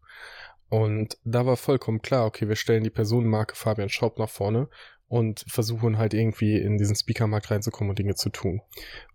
Und 0.69 1.19
da 1.23 1.45
war 1.45 1.55
vollkommen 1.55 2.01
klar, 2.01 2.25
okay, 2.25 2.49
wir 2.49 2.55
stellen 2.55 2.83
die 2.83 2.89
Personenmarke 2.89 3.55
Fabian 3.55 3.89
Schaub 3.89 4.17
nach 4.17 4.29
vorne 4.29 4.69
und 5.13 5.45
versuchen 5.47 5.99
halt 5.99 6.15
irgendwie 6.15 6.57
in 6.57 6.79
diesen 6.79 6.95
Speakermarkt 6.95 7.51
reinzukommen 7.51 7.91
und 7.91 7.99
Dinge 7.99 8.15
zu 8.15 8.29
tun. 8.29 8.63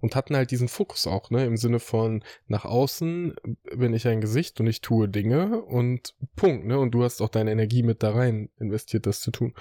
Und 0.00 0.14
hatten 0.14 0.36
halt 0.36 0.52
diesen 0.52 0.68
Fokus 0.68 1.08
auch, 1.08 1.30
ne, 1.30 1.44
im 1.44 1.56
Sinne 1.56 1.80
von 1.80 2.22
nach 2.46 2.64
außen 2.64 3.34
bin 3.74 3.94
ich 3.94 4.06
ein 4.06 4.20
Gesicht 4.20 4.60
und 4.60 4.68
ich 4.68 4.80
tue 4.80 5.08
Dinge 5.08 5.60
und 5.60 6.14
Punkt, 6.36 6.66
ne, 6.66 6.78
und 6.78 6.92
du 6.92 7.02
hast 7.02 7.20
auch 7.20 7.28
deine 7.28 7.50
Energie 7.50 7.82
mit 7.82 8.04
da 8.04 8.12
rein 8.12 8.48
investiert, 8.60 9.06
das 9.06 9.20
zu 9.20 9.32
tun. 9.32 9.54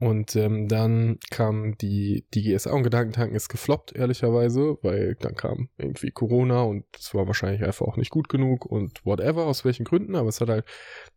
Und 0.00 0.34
ähm, 0.34 0.66
dann 0.66 1.18
kam 1.30 1.78
die, 1.78 2.26
die 2.34 2.42
GSA 2.42 2.72
und 2.72 2.82
Gedankentanken 2.82 3.36
ist 3.36 3.48
gefloppt, 3.48 3.94
ehrlicherweise, 3.94 4.76
weil 4.82 5.14
dann 5.14 5.36
kam 5.36 5.68
irgendwie 5.78 6.10
Corona 6.10 6.62
und 6.62 6.84
es 6.98 7.14
war 7.14 7.28
wahrscheinlich 7.28 7.62
einfach 7.62 7.86
auch 7.86 7.96
nicht 7.96 8.10
gut 8.10 8.28
genug 8.28 8.66
und 8.66 9.04
whatever, 9.06 9.46
aus 9.46 9.64
welchen 9.64 9.84
Gründen, 9.84 10.16
aber 10.16 10.28
es 10.28 10.40
hat 10.40 10.48
halt 10.48 10.64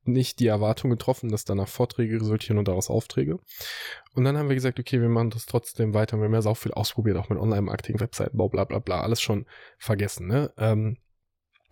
nicht 0.03 0.39
die 0.39 0.47
Erwartung 0.47 0.91
getroffen, 0.91 1.29
dass 1.29 1.43
danach 1.43 1.67
Vorträge 1.67 2.21
resultieren 2.21 2.59
und 2.59 2.67
daraus 2.67 2.91
Aufträge. 2.91 3.39
Und 4.13 4.23
dann 4.25 4.37
haben 4.37 4.47
wir 4.47 4.55
gesagt, 4.55 4.79
okay, 4.79 5.01
wir 5.01 5.09
machen 5.09 5.31
das 5.31 5.47
trotzdem 5.47 5.95
weiter. 5.95 6.17
Wir 6.17 6.25
haben 6.25 6.33
ja 6.33 6.45
auch 6.45 6.57
viel 6.57 6.73
ausprobiert, 6.73 7.17
auch 7.17 7.29
mit 7.29 7.39
Online-Marketing, 7.39 7.99
Webseiten, 7.99 8.37
bla 8.37 8.47
bla 8.47 8.63
bla 8.65 8.79
bla, 8.79 9.01
alles 9.01 9.21
schon 9.21 9.47
vergessen, 9.79 10.27
ne? 10.27 10.53
Ähm, 10.57 10.97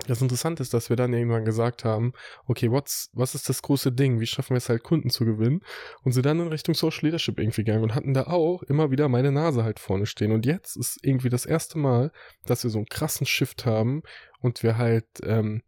das 0.08 0.22
Interessante 0.22 0.62
ist, 0.62 0.74
dass 0.74 0.90
wir 0.90 0.96
dann 0.96 1.14
irgendwann 1.14 1.46
gesagt 1.46 1.86
haben, 1.86 2.14
okay, 2.48 2.70
what's, 2.70 3.10
was 3.14 3.34
ist 3.34 3.48
das 3.48 3.62
große 3.62 3.92
Ding? 3.92 4.20
Wie 4.20 4.28
schaffen 4.28 4.52
wir 4.52 4.58
es 4.58 4.70
halt, 4.70 4.84
Kunden 4.84 5.10
zu 5.10 5.26
gewinnen? 5.26 5.62
Und 6.04 6.12
sind 6.12 6.26
dann 6.26 6.40
in 6.40 6.50
Richtung 6.50 6.76
Social 6.76 7.06
Leadership 7.06 7.40
irgendwie 7.40 7.64
gegangen 7.64 7.84
und 7.84 7.96
hatten 7.96 8.14
da 8.14 8.28
auch 8.28 8.62
immer 8.64 8.92
wieder 8.92 9.08
meine 9.08 9.32
Nase 9.32 9.64
halt 9.64 9.80
vorne 9.80 10.06
stehen. 10.06 10.32
Und 10.32 10.46
jetzt 10.46 10.76
ist 10.76 11.00
irgendwie 11.02 11.30
das 11.30 11.46
erste 11.46 11.78
Mal, 11.78 12.12
dass 12.46 12.64
wir 12.64 12.72
so 12.72 12.78
einen 12.78 12.88
krassen 12.88 13.26
Shift 13.26 13.66
haben 13.66 14.04
und 14.42 14.64
wir 14.64 14.78
halt 14.78 15.08
ähm, 15.24 15.64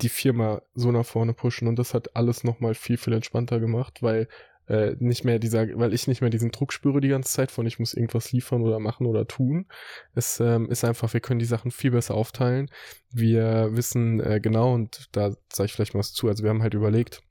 die 0.00 0.08
Firma 0.08 0.62
so 0.74 0.92
nach 0.92 1.06
vorne 1.06 1.34
pushen. 1.34 1.66
Und 1.66 1.78
das 1.78 1.92
hat 1.92 2.14
alles 2.14 2.44
nochmal 2.44 2.74
viel, 2.74 2.98
viel 2.98 3.14
entspannter 3.14 3.58
gemacht, 3.58 4.02
weil 4.02 4.28
äh, 4.68 4.96
nicht 4.98 5.24
mehr 5.24 5.38
dieser, 5.38 5.66
weil 5.78 5.92
ich 5.92 6.08
nicht 6.08 6.20
mehr 6.20 6.30
diesen 6.30 6.50
Druck 6.50 6.72
spüre 6.72 7.00
die 7.00 7.08
ganze 7.08 7.32
Zeit 7.32 7.50
von 7.50 7.66
ich 7.66 7.78
muss 7.78 7.94
irgendwas 7.94 8.32
liefern 8.32 8.62
oder 8.62 8.78
machen 8.78 9.06
oder 9.06 9.26
tun. 9.26 9.66
Es 10.14 10.40
ähm, 10.40 10.70
ist 10.70 10.84
einfach, 10.84 11.12
wir 11.12 11.20
können 11.20 11.38
die 11.38 11.44
Sachen 11.46 11.70
viel 11.70 11.92
besser 11.92 12.14
aufteilen. 12.14 12.70
Wir 13.10 13.68
wissen 13.72 14.20
äh, 14.20 14.40
genau, 14.40 14.74
und 14.74 15.08
da 15.12 15.32
sage 15.52 15.66
ich 15.66 15.72
vielleicht 15.72 15.94
mal 15.94 16.00
was 16.00 16.12
zu, 16.12 16.28
also 16.28 16.42
wir 16.42 16.50
haben 16.50 16.62
halt 16.62 16.74
überlegt, 16.74 17.22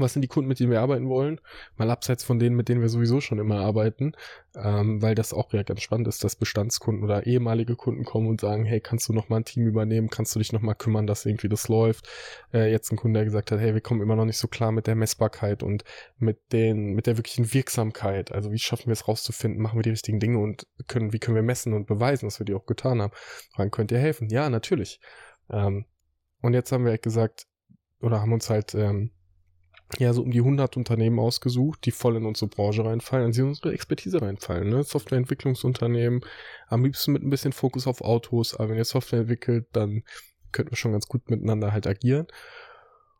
was 0.00 0.12
sind 0.12 0.22
die 0.22 0.28
Kunden, 0.28 0.48
mit 0.48 0.60
denen 0.60 0.70
wir 0.70 0.80
arbeiten 0.80 1.08
wollen, 1.08 1.40
mal 1.76 1.90
abseits 1.90 2.24
von 2.24 2.38
denen, 2.38 2.56
mit 2.56 2.68
denen 2.68 2.80
wir 2.80 2.88
sowieso 2.88 3.20
schon 3.20 3.38
immer 3.38 3.60
arbeiten, 3.60 4.12
ähm, 4.54 5.02
weil 5.02 5.14
das 5.14 5.32
auch 5.32 5.52
ja 5.52 5.62
ganz 5.62 5.82
spannend 5.82 6.08
ist, 6.08 6.24
dass 6.24 6.36
Bestandskunden 6.36 7.04
oder 7.04 7.26
ehemalige 7.26 7.76
Kunden 7.76 8.04
kommen 8.04 8.28
und 8.28 8.40
sagen, 8.40 8.64
hey, 8.64 8.80
kannst 8.80 9.08
du 9.08 9.12
noch 9.12 9.28
mal 9.28 9.38
ein 9.38 9.44
Team 9.44 9.66
übernehmen, 9.66 10.08
kannst 10.08 10.34
du 10.34 10.38
dich 10.38 10.52
noch 10.52 10.62
mal 10.62 10.74
kümmern, 10.74 11.06
dass 11.06 11.26
irgendwie 11.26 11.48
das 11.48 11.68
läuft. 11.68 12.08
Äh, 12.52 12.70
jetzt 12.70 12.90
ein 12.92 12.96
Kunde, 12.96 13.18
der 13.18 13.24
gesagt 13.24 13.50
hat, 13.52 13.60
hey, 13.60 13.74
wir 13.74 13.80
kommen 13.80 14.00
immer 14.00 14.16
noch 14.16 14.24
nicht 14.24 14.38
so 14.38 14.48
klar 14.48 14.72
mit 14.72 14.86
der 14.86 14.94
Messbarkeit 14.94 15.62
und 15.62 15.84
mit 16.18 16.52
den, 16.52 16.94
mit 16.94 17.06
der 17.06 17.16
wirklichen 17.16 17.52
Wirksamkeit. 17.52 18.32
Also 18.32 18.52
wie 18.52 18.58
schaffen 18.58 18.86
wir 18.86 18.92
es 18.92 19.08
rauszufinden, 19.08 19.62
machen 19.62 19.78
wir 19.78 19.82
die 19.82 19.90
richtigen 19.90 20.20
Dinge 20.20 20.38
und 20.38 20.66
können, 20.88 21.12
wie 21.12 21.18
können 21.18 21.36
wir 21.36 21.42
messen 21.42 21.72
und 21.72 21.86
beweisen, 21.86 22.26
dass 22.26 22.38
wir 22.40 22.46
die 22.46 22.54
auch 22.54 22.66
getan 22.66 23.02
haben. 23.02 23.12
Wann 23.56 23.70
könnt 23.70 23.92
ihr 23.92 23.98
helfen? 23.98 24.28
Ja, 24.30 24.48
natürlich. 24.50 25.00
Ähm, 25.50 25.86
und 26.42 26.54
jetzt 26.54 26.72
haben 26.72 26.84
wir 26.84 26.90
halt 26.92 27.02
gesagt, 27.02 27.46
oder 28.00 28.20
haben 28.20 28.32
uns 28.32 28.50
halt 28.50 28.74
ähm, 28.74 29.10
ja 29.98 30.12
so 30.12 30.22
um 30.22 30.30
die 30.30 30.40
100 30.40 30.76
Unternehmen 30.76 31.18
ausgesucht, 31.18 31.84
die 31.84 31.90
voll 31.90 32.16
in 32.16 32.26
unsere 32.26 32.48
Branche 32.48 32.84
reinfallen, 32.84 33.32
die 33.32 33.40
in 33.40 33.48
unsere 33.48 33.72
Expertise 33.72 34.20
reinfallen. 34.20 34.68
Ne? 34.68 34.82
Softwareentwicklungsunternehmen, 34.82 36.22
am 36.68 36.84
liebsten 36.84 37.12
mit 37.12 37.22
ein 37.22 37.30
bisschen 37.30 37.52
Fokus 37.52 37.86
auf 37.86 38.00
Autos, 38.00 38.54
aber 38.54 38.70
wenn 38.70 38.76
ihr 38.76 38.84
Software 38.84 39.20
entwickelt, 39.20 39.66
dann 39.72 40.02
könnten 40.52 40.72
wir 40.72 40.76
schon 40.76 40.92
ganz 40.92 41.06
gut 41.06 41.30
miteinander 41.30 41.72
halt 41.72 41.86
agieren. 41.86 42.26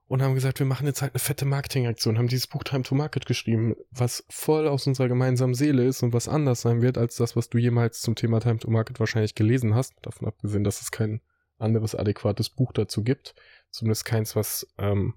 Und 0.08 0.22
haben 0.22 0.36
gesagt, 0.36 0.60
wir 0.60 0.66
machen 0.66 0.86
jetzt 0.86 1.02
halt 1.02 1.14
eine 1.14 1.18
fette 1.18 1.44
Marketingaktion, 1.44 2.16
haben 2.16 2.28
dieses 2.28 2.46
Buch 2.46 2.62
Time 2.62 2.84
to 2.84 2.94
Market 2.94 3.26
geschrieben, 3.26 3.74
was 3.90 4.24
voll 4.28 4.68
aus 4.68 4.86
unserer 4.86 5.08
gemeinsamen 5.08 5.54
Seele 5.54 5.84
ist 5.84 6.04
und 6.04 6.12
was 6.12 6.28
anders 6.28 6.60
sein 6.60 6.80
wird 6.80 6.96
als 6.96 7.16
das, 7.16 7.34
was 7.34 7.48
du 7.48 7.58
jemals 7.58 8.02
zum 8.02 8.14
Thema 8.14 8.38
Time 8.38 8.58
to 8.58 8.70
Market 8.70 9.00
wahrscheinlich 9.00 9.34
gelesen 9.34 9.74
hast. 9.74 9.94
Davon 10.02 10.28
abgesehen, 10.28 10.62
dass 10.62 10.80
es 10.80 10.92
kein 10.92 11.22
anderes 11.58 11.96
adäquates 11.96 12.50
Buch 12.50 12.72
dazu 12.72 13.02
gibt. 13.02 13.34
Zumindest 13.70 14.04
keins, 14.04 14.36
was 14.36 14.68
ähm, 14.78 15.14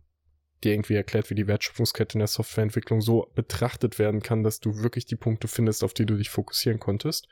dir 0.64 0.74
irgendwie 0.74 0.96
erklärt, 0.96 1.30
wie 1.30 1.36
die 1.36 1.48
Wertschöpfungskette 1.48 2.16
in 2.16 2.20
der 2.20 2.28
Softwareentwicklung 2.28 3.02
so 3.02 3.32
betrachtet 3.36 4.00
werden 4.00 4.22
kann, 4.22 4.44
dass 4.44 4.60
du 4.60 4.78
wirklich 4.84 5.06
die 5.06 5.16
Punkte 5.16 5.48
findest, 5.48 5.84
auf 5.84 5.94
die 5.94 6.06
du 6.06 6.16
dich 6.16 6.30
fokussieren 6.30 6.80
konntest. 6.80 7.28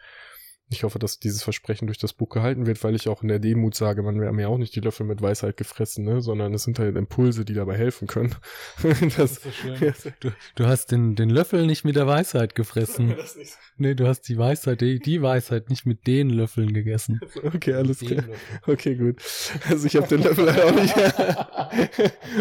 Ich 0.69 0.83
hoffe, 0.83 0.99
dass 0.99 1.19
dieses 1.19 1.43
Versprechen 1.43 1.87
durch 1.87 1.97
das 1.97 2.11
Buch 2.11 2.27
gehalten 2.27 2.65
wird, 2.65 2.83
weil 2.83 2.93
ich 2.93 3.07
auch 3.07 3.21
in 3.21 3.29
der 3.29 3.39
Demut 3.39 3.73
sage, 3.73 4.03
man 4.03 4.19
wäre 4.19 4.33
mir 4.33 4.49
auch 4.49 4.57
nicht 4.57 4.75
die 4.75 4.81
Löffel 4.81 5.05
mit 5.05 5.21
Weisheit 5.21 5.55
gefressen, 5.55 6.03
ne? 6.03 6.19
sondern 6.19 6.53
es 6.53 6.63
sind 6.63 6.77
halt 6.77 6.97
Impulse, 6.97 7.45
die 7.45 7.53
dabei 7.53 7.77
helfen 7.77 8.05
können. 8.05 8.35
das, 9.17 9.39
das 9.79 10.03
so. 10.03 10.09
Du, 10.19 10.31
du, 10.55 10.65
hast 10.65 10.91
den, 10.91 11.15
den 11.15 11.29
Löffel 11.29 11.65
nicht 11.65 11.85
mit 11.85 11.95
der 11.95 12.05
Weisheit 12.05 12.53
gefressen. 12.53 13.07
Nicht. 13.37 13.57
Nee, 13.77 13.93
du 13.93 14.07
hast 14.07 14.23
die 14.23 14.37
Weisheit, 14.37 14.81
die, 14.81 14.99
die 14.99 15.21
Weisheit 15.21 15.69
nicht 15.69 15.85
mit 15.85 16.07
den 16.07 16.29
Löffeln 16.29 16.73
gegessen. 16.73 17.19
Okay, 17.43 17.73
alles 17.73 17.99
klar. 17.99 18.23
Okay, 18.65 18.95
gut. 18.95 19.21
Also 19.69 19.87
ich 19.87 19.95
habe 19.95 20.07
den 20.07 20.23
Löffel 20.23 20.51
halt 20.51 20.63
auch 20.63 20.75
nicht. 20.75 20.95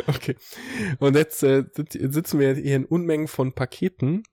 okay. 0.07 0.37
Und 0.99 1.15
jetzt 1.15 1.43
äh, 1.43 1.65
sitzen 1.77 2.41
wir 2.41 2.55
hier 2.55 2.77
in 2.77 2.85
Unmengen 2.85 3.29
von 3.29 3.53
Paketen. 3.53 4.25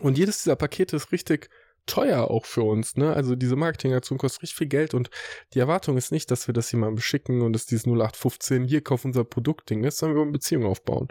Und 0.00 0.16
jedes 0.16 0.42
dieser 0.42 0.56
Pakete 0.56 0.96
ist 0.96 1.12
richtig 1.12 1.50
teuer 1.88 2.30
auch 2.30 2.44
für 2.44 2.62
uns, 2.62 2.96
ne? 2.96 3.12
Also 3.12 3.34
diese 3.34 3.56
Marketingaktion 3.56 4.18
kostet 4.18 4.42
richtig 4.42 4.56
viel 4.56 4.68
Geld 4.68 4.94
und 4.94 5.10
die 5.54 5.58
Erwartung 5.58 5.96
ist 5.96 6.12
nicht, 6.12 6.30
dass 6.30 6.46
wir 6.46 6.52
das 6.54 6.70
jemandem 6.70 6.96
beschicken 6.96 7.42
und 7.42 7.56
es 7.56 7.66
dieses 7.66 7.86
0815 7.86 8.64
hier 8.64 8.82
kauf 8.82 9.04
unser 9.04 9.24
Produktding 9.24 9.84
ist, 9.84 9.98
sondern 9.98 10.16
wir 10.16 10.20
wollen 10.20 10.32
Beziehungen 10.32 10.66
aufbauen. 10.66 11.08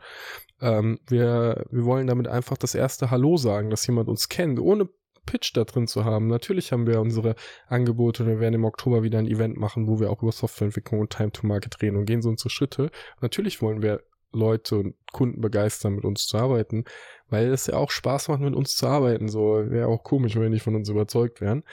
Ähm, 0.61 0.99
wir, 1.07 1.65
wir 1.69 1.85
wollen 1.85 2.07
damit 2.07 2.27
einfach 2.27 2.57
das 2.57 2.75
erste 2.75 3.11
Hallo 3.11 3.37
sagen, 3.37 3.69
dass 3.69 3.85
jemand 3.85 4.07
uns 4.07 4.29
kennt, 4.29 4.59
ohne 4.59 4.87
Pitch 5.25 5.51
da 5.55 5.63
drin 5.65 5.87
zu 5.87 6.05
haben. 6.05 6.27
Natürlich 6.27 6.71
haben 6.71 6.87
wir 6.87 6.99
unsere 7.01 7.35
Angebote 7.67 8.23
und 8.23 8.29
wir 8.29 8.39
werden 8.39 8.55
im 8.55 8.65
Oktober 8.65 9.03
wieder 9.03 9.19
ein 9.19 9.27
Event 9.27 9.57
machen, 9.57 9.87
wo 9.87 9.99
wir 9.99 10.09
auch 10.09 10.23
über 10.23 10.31
Softwareentwicklung 10.31 11.01
und 11.01 11.11
Time 11.11 11.31
to 11.31 11.45
Market 11.45 11.81
reden 11.81 11.97
und 11.97 12.05
gehen 12.05 12.21
so 12.21 12.29
unsere 12.29 12.49
Schritte. 12.49 12.89
Natürlich 13.21 13.61
wollen 13.61 13.81
wir 13.83 14.01
Leute 14.37 14.77
und 14.77 14.95
Kunden 15.11 15.41
begeistern, 15.41 15.95
mit 15.95 16.05
uns 16.05 16.27
zu 16.27 16.37
arbeiten, 16.37 16.85
weil 17.29 17.47
es 17.47 17.67
ja 17.67 17.75
auch 17.75 17.91
Spaß 17.91 18.29
macht, 18.29 18.41
mit 18.41 18.55
uns 18.55 18.75
zu 18.75 18.87
arbeiten. 18.87 19.29
So 19.29 19.69
wäre 19.69 19.87
auch 19.87 20.03
komisch, 20.03 20.35
wenn 20.35 20.43
wir 20.43 20.49
nicht 20.49 20.63
von 20.63 20.75
uns 20.75 20.89
überzeugt 20.89 21.41
wären. 21.41 21.63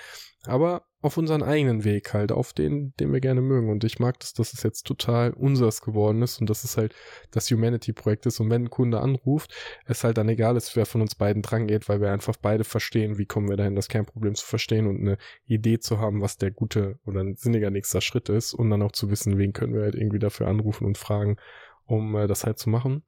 Aber 0.46 0.86
auf 1.04 1.18
unseren 1.18 1.42
eigenen 1.42 1.84
Weg 1.84 2.14
halt, 2.14 2.32
auf 2.32 2.54
den, 2.54 2.94
den 2.98 3.12
wir 3.12 3.20
gerne 3.20 3.42
mögen. 3.42 3.68
Und 3.68 3.84
ich 3.84 3.98
mag 3.98 4.18
das, 4.20 4.32
dass 4.32 4.54
es 4.54 4.62
jetzt 4.62 4.86
total 4.86 5.34
unseres 5.34 5.82
geworden 5.82 6.22
ist 6.22 6.40
und 6.40 6.48
dass 6.48 6.64
es 6.64 6.78
halt 6.78 6.94
das 7.30 7.50
Humanity-Projekt 7.50 8.24
ist. 8.24 8.40
Und 8.40 8.48
wenn 8.48 8.64
ein 8.64 8.70
Kunde 8.70 9.00
anruft, 9.00 9.54
es 9.84 10.02
halt 10.02 10.16
dann 10.16 10.30
egal 10.30 10.56
ist, 10.56 10.74
wer 10.76 10.86
von 10.86 11.02
uns 11.02 11.14
beiden 11.14 11.42
dran 11.42 11.66
geht, 11.66 11.90
weil 11.90 12.00
wir 12.00 12.10
einfach 12.10 12.36
beide 12.40 12.64
verstehen, 12.64 13.18
wie 13.18 13.26
kommen 13.26 13.50
wir 13.50 13.58
dahin, 13.58 13.76
das 13.76 13.88
Kernproblem 13.88 14.34
zu 14.34 14.46
verstehen 14.46 14.86
und 14.86 15.00
eine 15.00 15.18
Idee 15.44 15.78
zu 15.78 15.98
haben, 15.98 16.22
was 16.22 16.38
der 16.38 16.50
gute 16.50 16.98
oder 17.04 17.20
ein 17.20 17.36
sinniger 17.36 17.70
nächster 17.70 18.00
Schritt 18.00 18.30
ist 18.30 18.54
und 18.54 18.70
dann 18.70 18.80
auch 18.80 18.92
zu 18.92 19.10
wissen, 19.10 19.36
wen 19.36 19.52
können 19.52 19.74
wir 19.74 19.82
halt 19.82 19.94
irgendwie 19.94 20.18
dafür 20.18 20.48
anrufen 20.48 20.86
und 20.86 20.96
fragen, 20.96 21.36
um 21.86 22.16
äh, 22.16 22.26
das 22.26 22.44
halt 22.44 22.58
zu 22.58 22.70
machen. 22.70 23.02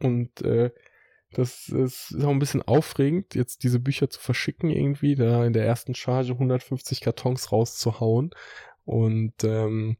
Und 0.00 0.42
äh, 0.42 0.70
das 1.32 1.68
ist 1.68 2.16
auch 2.24 2.30
ein 2.30 2.40
bisschen 2.40 2.62
aufregend, 2.62 3.34
jetzt 3.34 3.62
diese 3.62 3.78
Bücher 3.78 4.10
zu 4.10 4.20
verschicken 4.20 4.70
irgendwie, 4.70 5.14
da 5.14 5.44
in 5.44 5.52
der 5.52 5.64
ersten 5.64 5.94
Charge 5.94 6.32
150 6.32 7.00
Kartons 7.00 7.52
rauszuhauen 7.52 8.30
und 8.84 9.44
ähm, 9.44 9.96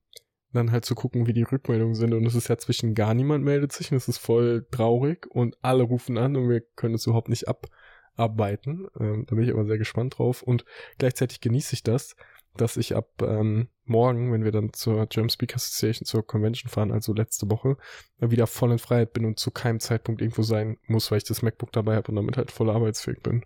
dann 0.52 0.72
halt 0.72 0.84
zu 0.84 0.96
gucken, 0.96 1.26
wie 1.26 1.32
die 1.32 1.44
Rückmeldungen 1.44 1.94
sind. 1.94 2.12
Und 2.12 2.26
es 2.26 2.34
ist 2.34 2.48
ja 2.48 2.58
zwischen 2.58 2.94
gar 2.94 3.14
niemand 3.14 3.44
meldet 3.44 3.70
sich 3.72 3.92
und 3.92 3.96
es 3.96 4.08
ist 4.08 4.18
voll 4.18 4.66
traurig 4.72 5.26
und 5.30 5.56
alle 5.62 5.84
rufen 5.84 6.18
an 6.18 6.36
und 6.36 6.48
wir 6.48 6.62
können 6.74 6.94
es 6.94 7.06
überhaupt 7.06 7.28
nicht 7.28 7.46
abarbeiten. 7.46 8.88
Ähm, 8.98 9.26
da 9.28 9.36
bin 9.36 9.44
ich 9.44 9.52
aber 9.52 9.64
sehr 9.64 9.78
gespannt 9.78 10.18
drauf 10.18 10.42
und 10.42 10.64
gleichzeitig 10.98 11.40
genieße 11.40 11.74
ich 11.74 11.84
das, 11.84 12.16
dass 12.56 12.76
ich 12.76 12.96
ab 12.96 13.08
ähm, 13.22 13.68
morgen, 13.84 14.32
wenn 14.32 14.44
wir 14.44 14.52
dann 14.52 14.72
zur 14.72 15.06
German 15.06 15.30
Speaker 15.30 15.56
Association, 15.56 16.06
zur 16.06 16.26
Convention 16.26 16.70
fahren, 16.70 16.92
also 16.92 17.12
letzte 17.12 17.50
Woche, 17.50 17.76
wieder 18.18 18.46
voll 18.46 18.72
in 18.72 18.78
Freiheit 18.78 19.12
bin 19.12 19.24
und 19.24 19.38
zu 19.38 19.50
keinem 19.50 19.80
Zeitpunkt 19.80 20.20
irgendwo 20.20 20.42
sein 20.42 20.78
muss, 20.86 21.10
weil 21.10 21.18
ich 21.18 21.24
das 21.24 21.42
MacBook 21.42 21.72
dabei 21.72 21.96
habe 21.96 22.08
und 22.08 22.16
damit 22.16 22.36
halt 22.36 22.50
voll 22.50 22.70
arbeitsfähig 22.70 23.22
bin. 23.22 23.44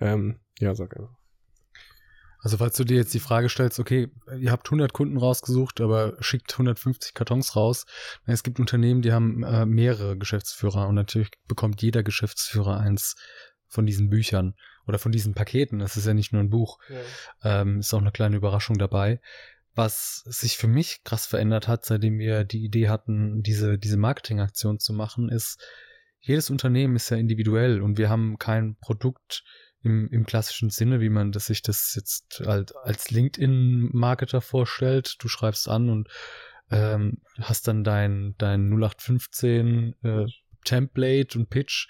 Ähm, 0.00 0.40
ja, 0.58 0.74
sag 0.74 0.96
einfach. 0.96 1.20
Also 2.42 2.56
falls 2.56 2.76
du 2.76 2.84
dir 2.84 2.96
jetzt 2.96 3.12
die 3.12 3.20
Frage 3.20 3.50
stellst, 3.50 3.78
okay, 3.78 4.08
ihr 4.38 4.50
habt 4.50 4.66
100 4.66 4.92
Kunden 4.94 5.18
rausgesucht, 5.18 5.80
aber 5.80 6.16
schickt 6.20 6.52
150 6.52 7.12
Kartons 7.12 7.54
raus. 7.54 7.84
Es 8.24 8.42
gibt 8.42 8.58
Unternehmen, 8.58 9.02
die 9.02 9.12
haben 9.12 9.42
äh, 9.42 9.66
mehrere 9.66 10.16
Geschäftsführer 10.16 10.88
und 10.88 10.94
natürlich 10.94 11.30
bekommt 11.48 11.82
jeder 11.82 12.02
Geschäftsführer 12.02 12.78
eins 12.78 13.14
von 13.70 13.86
diesen 13.86 14.10
Büchern 14.10 14.54
oder 14.86 14.98
von 14.98 15.12
diesen 15.12 15.34
Paketen. 15.34 15.78
Das 15.78 15.96
ist 15.96 16.06
ja 16.06 16.12
nicht 16.12 16.32
nur 16.32 16.42
ein 16.42 16.50
Buch. 16.50 16.78
Ja. 16.88 17.60
Ähm, 17.62 17.78
ist 17.78 17.94
auch 17.94 18.00
eine 18.00 18.12
kleine 18.12 18.36
Überraschung 18.36 18.76
dabei. 18.76 19.20
Was 19.74 20.22
sich 20.26 20.58
für 20.58 20.66
mich 20.66 21.04
krass 21.04 21.26
verändert 21.26 21.68
hat, 21.68 21.86
seitdem 21.86 22.18
wir 22.18 22.44
die 22.44 22.64
Idee 22.64 22.88
hatten, 22.88 23.42
diese, 23.42 23.78
diese 23.78 23.96
Marketingaktion 23.96 24.78
zu 24.80 24.92
machen, 24.92 25.28
ist, 25.28 25.62
jedes 26.18 26.50
Unternehmen 26.50 26.96
ist 26.96 27.08
ja 27.08 27.16
individuell 27.16 27.80
und 27.80 27.96
wir 27.96 28.10
haben 28.10 28.36
kein 28.36 28.76
Produkt 28.76 29.44
im, 29.82 30.08
im 30.10 30.26
klassischen 30.26 30.68
Sinne, 30.70 31.00
wie 31.00 31.08
man 31.08 31.32
das 31.32 31.46
sich 31.46 31.62
das 31.62 31.94
jetzt 31.94 32.42
halt 32.44 32.74
als 32.76 33.10
LinkedIn-Marketer 33.10 34.40
vorstellt. 34.42 35.16
Du 35.20 35.28
schreibst 35.28 35.68
an 35.68 35.88
und 35.88 36.08
ähm, 36.70 37.22
hast 37.40 37.66
dann 37.68 37.84
dein, 37.84 38.34
dein 38.38 38.68
0815 38.70 39.94
äh, 40.02 40.26
Template 40.64 41.38
und 41.38 41.50
Pitch 41.50 41.88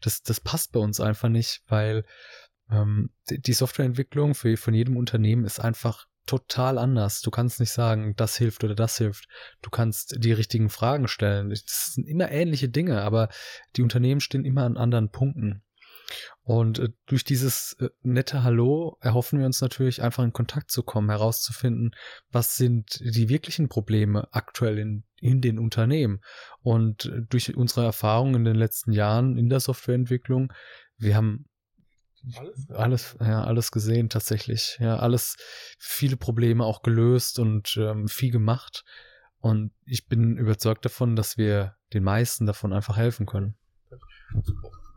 das, 0.00 0.22
das 0.22 0.40
passt 0.40 0.72
bei 0.72 0.80
uns 0.80 1.00
einfach 1.00 1.28
nicht, 1.28 1.62
weil 1.66 2.04
ähm, 2.70 3.10
die 3.28 3.52
Softwareentwicklung 3.52 4.34
für, 4.34 4.56
von 4.56 4.74
jedem 4.74 4.96
Unternehmen 4.96 5.44
ist 5.44 5.60
einfach 5.60 6.06
total 6.26 6.78
anders. 6.78 7.20
Du 7.20 7.30
kannst 7.30 7.60
nicht 7.60 7.70
sagen, 7.70 8.14
das 8.16 8.36
hilft 8.36 8.64
oder 8.64 8.74
das 8.74 8.98
hilft. 8.98 9.28
Du 9.62 9.70
kannst 9.70 10.16
die 10.18 10.32
richtigen 10.32 10.70
Fragen 10.70 11.06
stellen. 11.06 11.50
Das 11.50 11.92
sind 11.94 12.08
immer 12.08 12.30
ähnliche 12.30 12.68
Dinge, 12.68 13.02
aber 13.02 13.28
die 13.76 13.82
Unternehmen 13.82 14.20
stehen 14.20 14.44
immer 14.44 14.64
an 14.64 14.76
anderen 14.76 15.10
Punkten. 15.10 15.62
Und 16.42 16.78
äh, 16.78 16.88
durch 17.06 17.24
dieses 17.24 17.76
äh, 17.80 17.88
nette 18.02 18.42
Hallo 18.42 18.96
erhoffen 19.00 19.38
wir 19.38 19.46
uns 19.46 19.60
natürlich 19.60 20.02
einfach 20.02 20.24
in 20.24 20.32
Kontakt 20.32 20.70
zu 20.70 20.82
kommen, 20.82 21.10
herauszufinden, 21.10 21.94
was 22.30 22.56
sind 22.56 23.00
die 23.00 23.28
wirklichen 23.28 23.68
Probleme 23.68 24.28
aktuell 24.32 24.78
in, 24.78 25.04
in 25.20 25.40
den 25.40 25.58
Unternehmen. 25.58 26.20
Und 26.62 27.06
äh, 27.06 27.22
durch 27.28 27.56
unsere 27.56 27.84
Erfahrungen 27.84 28.36
in 28.36 28.44
den 28.44 28.56
letzten 28.56 28.92
Jahren 28.92 29.36
in 29.38 29.48
der 29.48 29.60
Softwareentwicklung, 29.60 30.52
wir 30.98 31.16
haben 31.16 31.46
alles, 32.34 32.70
alles, 32.70 33.16
ja, 33.20 33.44
alles 33.44 33.70
gesehen 33.70 34.08
tatsächlich. 34.08 34.78
Ja, 34.80 34.96
alles, 34.96 35.36
viele 35.78 36.16
Probleme 36.16 36.64
auch 36.64 36.82
gelöst 36.82 37.38
und 37.38 37.76
ähm, 37.76 38.08
viel 38.08 38.30
gemacht. 38.30 38.84
Und 39.38 39.72
ich 39.84 40.06
bin 40.06 40.36
überzeugt 40.36 40.84
davon, 40.84 41.14
dass 41.14 41.36
wir 41.38 41.76
den 41.92 42.02
meisten 42.02 42.46
davon 42.46 42.72
einfach 42.72 42.96
helfen 42.96 43.26
können. 43.26 43.56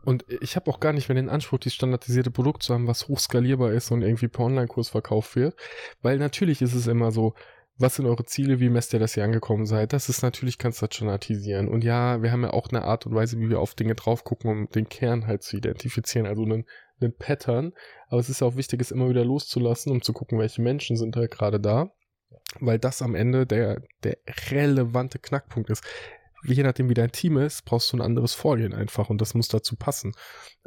Und 0.04 0.24
ich 0.40 0.56
habe 0.56 0.70
auch 0.70 0.80
gar 0.80 0.92
nicht 0.92 1.08
mehr 1.08 1.16
den 1.16 1.28
Anspruch, 1.28 1.58
dieses 1.58 1.74
standardisierte 1.74 2.30
Produkt 2.30 2.62
zu 2.62 2.74
haben, 2.74 2.86
was 2.86 3.08
hochskalierbar 3.08 3.72
ist 3.72 3.90
und 3.90 4.02
irgendwie 4.02 4.28
per 4.28 4.46
Online-Kurs 4.46 4.90
verkauft 4.90 5.36
wird. 5.36 5.54
Weil 6.02 6.18
natürlich 6.18 6.62
ist 6.62 6.74
es 6.74 6.86
immer 6.86 7.12
so, 7.12 7.34
was 7.80 7.96
sind 7.96 8.06
eure 8.06 8.26
Ziele, 8.26 8.60
wie 8.60 8.68
messt 8.68 8.92
ihr, 8.92 8.98
dass 8.98 9.16
ihr 9.16 9.24
angekommen 9.24 9.64
seid? 9.64 9.94
Das 9.94 10.10
ist 10.10 10.22
natürlich, 10.22 10.58
kannst 10.58 10.82
du 10.82 10.86
das 10.86 10.94
standardisieren. 10.94 11.66
Und 11.68 11.82
ja, 11.82 12.22
wir 12.22 12.30
haben 12.30 12.42
ja 12.42 12.52
auch 12.52 12.68
eine 12.68 12.82
Art 12.82 13.06
und 13.06 13.14
Weise, 13.14 13.38
wie 13.40 13.48
wir 13.48 13.58
auf 13.58 13.74
Dinge 13.74 13.94
drauf 13.94 14.22
gucken, 14.22 14.50
um 14.50 14.68
den 14.68 14.88
Kern 14.88 15.26
halt 15.26 15.42
zu 15.42 15.56
identifizieren, 15.56 16.26
also 16.26 16.42
einen, 16.42 16.66
einen 17.00 17.16
Pattern. 17.16 17.72
Aber 18.08 18.20
es 18.20 18.28
ist 18.28 18.42
auch 18.42 18.56
wichtig, 18.56 18.82
es 18.82 18.90
immer 18.90 19.08
wieder 19.08 19.24
loszulassen, 19.24 19.92
um 19.92 20.02
zu 20.02 20.12
gucken, 20.12 20.38
welche 20.38 20.60
Menschen 20.60 20.96
sind 20.96 21.16
halt 21.16 21.30
gerade 21.30 21.58
da. 21.58 21.90
Weil 22.58 22.78
das 22.78 23.00
am 23.00 23.14
Ende 23.14 23.46
der, 23.46 23.82
der 24.02 24.18
relevante 24.50 25.18
Knackpunkt 25.18 25.70
ist 25.70 25.82
je 26.44 26.62
nachdem 26.62 26.88
wie 26.88 26.94
dein 26.94 27.12
Team 27.12 27.36
ist, 27.36 27.64
brauchst 27.64 27.92
du 27.92 27.96
ein 27.96 28.00
anderes 28.00 28.34
Vorgehen 28.34 28.74
einfach 28.74 29.10
und 29.10 29.20
das 29.20 29.34
muss 29.34 29.48
dazu 29.48 29.76
passen. 29.76 30.12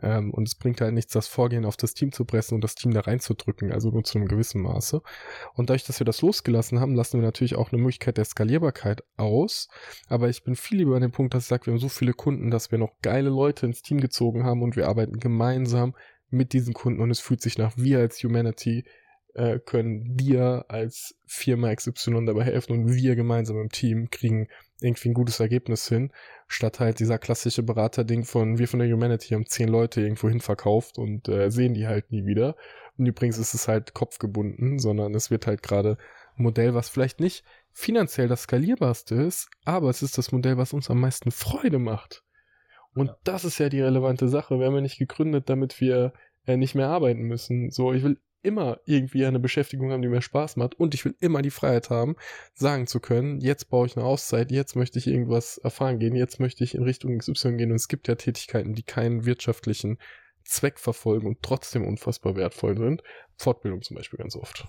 Ähm, 0.01 0.31
und 0.31 0.47
es 0.47 0.55
bringt 0.55 0.81
halt 0.81 0.93
nichts, 0.93 1.13
das 1.13 1.27
Vorgehen 1.27 1.65
auf 1.65 1.77
das 1.77 1.93
Team 1.93 2.11
zu 2.11 2.25
pressen 2.25 2.55
und 2.55 2.63
das 2.63 2.75
Team 2.75 2.93
da 2.93 3.01
reinzudrücken, 3.01 3.71
also 3.71 3.89
nur 3.89 4.03
zu 4.03 4.17
einem 4.17 4.27
gewissen 4.27 4.61
Maße. 4.61 5.01
Und 5.53 5.69
dadurch, 5.69 5.85
dass 5.85 5.99
wir 5.99 6.05
das 6.05 6.21
losgelassen 6.21 6.79
haben, 6.79 6.95
lassen 6.95 7.19
wir 7.19 7.25
natürlich 7.25 7.55
auch 7.55 7.71
eine 7.71 7.81
Möglichkeit 7.81 8.17
der 8.17 8.25
Skalierbarkeit 8.25 9.03
aus. 9.17 9.67
Aber 10.07 10.29
ich 10.29 10.43
bin 10.43 10.55
viel 10.55 10.79
lieber 10.79 10.95
an 10.95 11.01
dem 11.01 11.11
Punkt, 11.11 11.33
dass 11.33 11.43
ich 11.43 11.49
sage, 11.49 11.65
wir 11.65 11.73
haben 11.73 11.79
so 11.79 11.89
viele 11.89 12.13
Kunden, 12.13 12.51
dass 12.51 12.71
wir 12.71 12.77
noch 12.77 12.93
geile 13.01 13.29
Leute 13.29 13.65
ins 13.65 13.81
Team 13.81 13.99
gezogen 13.99 14.43
haben 14.43 14.61
und 14.61 14.75
wir 14.75 14.87
arbeiten 14.87 15.19
gemeinsam 15.19 15.95
mit 16.29 16.53
diesen 16.53 16.73
Kunden 16.73 17.01
und 17.01 17.11
es 17.11 17.19
fühlt 17.19 17.41
sich 17.41 17.57
nach 17.57 17.73
wir 17.77 17.99
als 17.99 18.23
Humanity 18.23 18.85
äh, 19.35 19.59
können 19.59 20.15
dir 20.15 20.65
als 20.67 21.15
Firma 21.25 21.73
XY 21.73 22.25
dabei 22.25 22.43
helfen 22.43 22.73
und 22.73 22.93
wir 22.93 23.15
gemeinsam 23.15 23.59
im 23.59 23.69
Team 23.69 24.09
kriegen 24.09 24.47
irgendwie 24.81 25.09
ein 25.09 25.13
gutes 25.13 25.39
Ergebnis 25.39 25.87
hin, 25.87 26.11
statt 26.47 26.79
halt 26.79 26.99
dieser 26.99 27.17
klassische 27.17 27.63
Beraterding 27.63 28.23
von 28.23 28.57
wir 28.57 28.67
von 28.67 28.79
der 28.79 28.91
Humanity 28.91 29.29
haben 29.29 29.45
zehn 29.45 29.69
Leute 29.69 30.01
irgendwo 30.01 30.29
hin 30.29 30.41
verkauft 30.41 30.97
und 30.97 31.29
äh, 31.29 31.49
sehen 31.49 31.73
die 31.73 31.87
halt 31.87 32.11
nie 32.11 32.25
wieder. 32.25 32.55
Und 32.97 33.05
übrigens 33.05 33.37
ist 33.37 33.53
es 33.53 33.67
halt 33.67 33.93
kopfgebunden, 33.93 34.79
sondern 34.79 35.15
es 35.15 35.31
wird 35.31 35.47
halt 35.47 35.63
gerade 35.63 35.97
ein 36.37 36.43
Modell, 36.43 36.73
was 36.73 36.89
vielleicht 36.89 37.19
nicht 37.19 37.43
finanziell 37.71 38.27
das 38.27 38.43
skalierbarste 38.43 39.15
ist, 39.15 39.49
aber 39.65 39.89
es 39.89 40.03
ist 40.03 40.17
das 40.17 40.31
Modell, 40.31 40.57
was 40.57 40.73
uns 40.73 40.89
am 40.89 40.99
meisten 40.99 41.31
Freude 41.31 41.79
macht. 41.79 42.23
Und 42.93 43.07
ja. 43.07 43.17
das 43.23 43.45
ist 43.45 43.57
ja 43.57 43.69
die 43.69 43.81
relevante 43.81 44.27
Sache. 44.27 44.59
Wir 44.59 44.67
haben 44.67 44.75
ja 44.75 44.81
nicht 44.81 44.99
gegründet, 44.99 45.49
damit 45.49 45.81
wir 45.81 46.13
äh, 46.45 46.57
nicht 46.57 46.75
mehr 46.75 46.89
arbeiten 46.89 47.23
müssen. 47.23 47.71
So, 47.71 47.93
ich 47.93 48.03
will 48.03 48.19
immer 48.43 48.79
irgendwie 48.85 49.25
eine 49.25 49.39
Beschäftigung 49.39 49.91
haben, 49.91 50.01
die 50.01 50.07
mir 50.07 50.21
Spaß 50.21 50.57
macht 50.57 50.75
und 50.79 50.93
ich 50.93 51.05
will 51.05 51.15
immer 51.19 51.41
die 51.41 51.49
Freiheit 51.49 51.89
haben, 51.89 52.15
sagen 52.53 52.87
zu 52.87 52.99
können, 52.99 53.39
jetzt 53.39 53.69
brauche 53.69 53.87
ich 53.87 53.97
eine 53.97 54.05
Auszeit, 54.05 54.51
jetzt 54.51 54.75
möchte 54.75 54.99
ich 54.99 55.07
irgendwas 55.07 55.57
erfahren 55.57 55.99
gehen, 55.99 56.15
jetzt 56.15 56.39
möchte 56.39 56.63
ich 56.63 56.75
in 56.75 56.83
Richtung 56.83 57.17
XY 57.17 57.57
gehen 57.57 57.71
und 57.71 57.77
es 57.77 57.87
gibt 57.87 58.07
ja 58.07 58.15
Tätigkeiten, 58.15 58.73
die 58.73 58.83
keinen 58.83 59.25
wirtschaftlichen 59.25 59.97
Zweck 60.43 60.77
verfolgen 60.77 61.27
und 61.27 61.41
trotzdem 61.41 61.85
unfassbar 61.85 62.35
wertvoll 62.35 62.77
sind. 62.77 63.01
Fortbildung 63.37 63.81
zum 63.81 63.95
Beispiel 63.95 64.17
ganz 64.17 64.35
oft. 64.35 64.67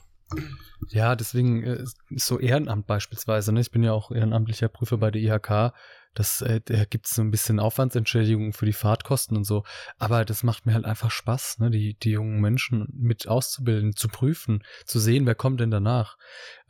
Ja, 0.88 1.16
deswegen 1.16 1.62
äh, 1.62 1.84
so 2.10 2.38
Ehrenamt 2.38 2.86
beispielsweise. 2.86 3.52
Ne? 3.52 3.60
Ich 3.60 3.70
bin 3.70 3.82
ja 3.82 3.92
auch 3.92 4.10
ehrenamtlicher 4.10 4.68
Prüfer 4.68 4.98
bei 4.98 5.10
der 5.10 5.22
IHK. 5.22 5.72
Das 6.14 6.42
äh, 6.42 6.60
da 6.64 6.84
gibt 6.84 7.06
es 7.06 7.14
so 7.14 7.22
ein 7.22 7.30
bisschen 7.30 7.58
Aufwandsentschädigung 7.58 8.52
für 8.52 8.66
die 8.66 8.72
Fahrtkosten 8.72 9.36
und 9.36 9.44
so. 9.44 9.64
Aber 9.98 10.24
das 10.24 10.42
macht 10.42 10.66
mir 10.66 10.74
halt 10.74 10.84
einfach 10.84 11.10
Spaß, 11.10 11.58
ne? 11.58 11.70
die, 11.70 11.98
die 11.98 12.10
jungen 12.10 12.40
Menschen 12.40 12.88
mit 12.92 13.26
auszubilden, 13.26 13.96
zu 13.96 14.08
prüfen, 14.08 14.62
zu 14.86 14.98
sehen, 14.98 15.26
wer 15.26 15.34
kommt 15.34 15.60
denn 15.60 15.70
danach. 15.70 16.16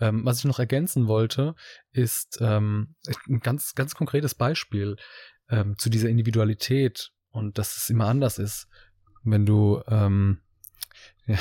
Ähm, 0.00 0.24
was 0.24 0.38
ich 0.38 0.44
noch 0.44 0.58
ergänzen 0.58 1.06
wollte, 1.06 1.54
ist 1.92 2.38
ähm, 2.40 2.94
ein 3.28 3.40
ganz, 3.40 3.74
ganz 3.74 3.94
konkretes 3.94 4.34
Beispiel 4.34 4.96
ähm, 5.50 5.76
zu 5.76 5.90
dieser 5.90 6.08
Individualität 6.08 7.10
und 7.30 7.58
dass 7.58 7.76
es 7.76 7.90
immer 7.90 8.06
anders 8.06 8.38
ist. 8.38 8.68
Wenn 9.24 9.44
du 9.44 9.82
ähm, 9.88 10.40
ja, 11.26 11.38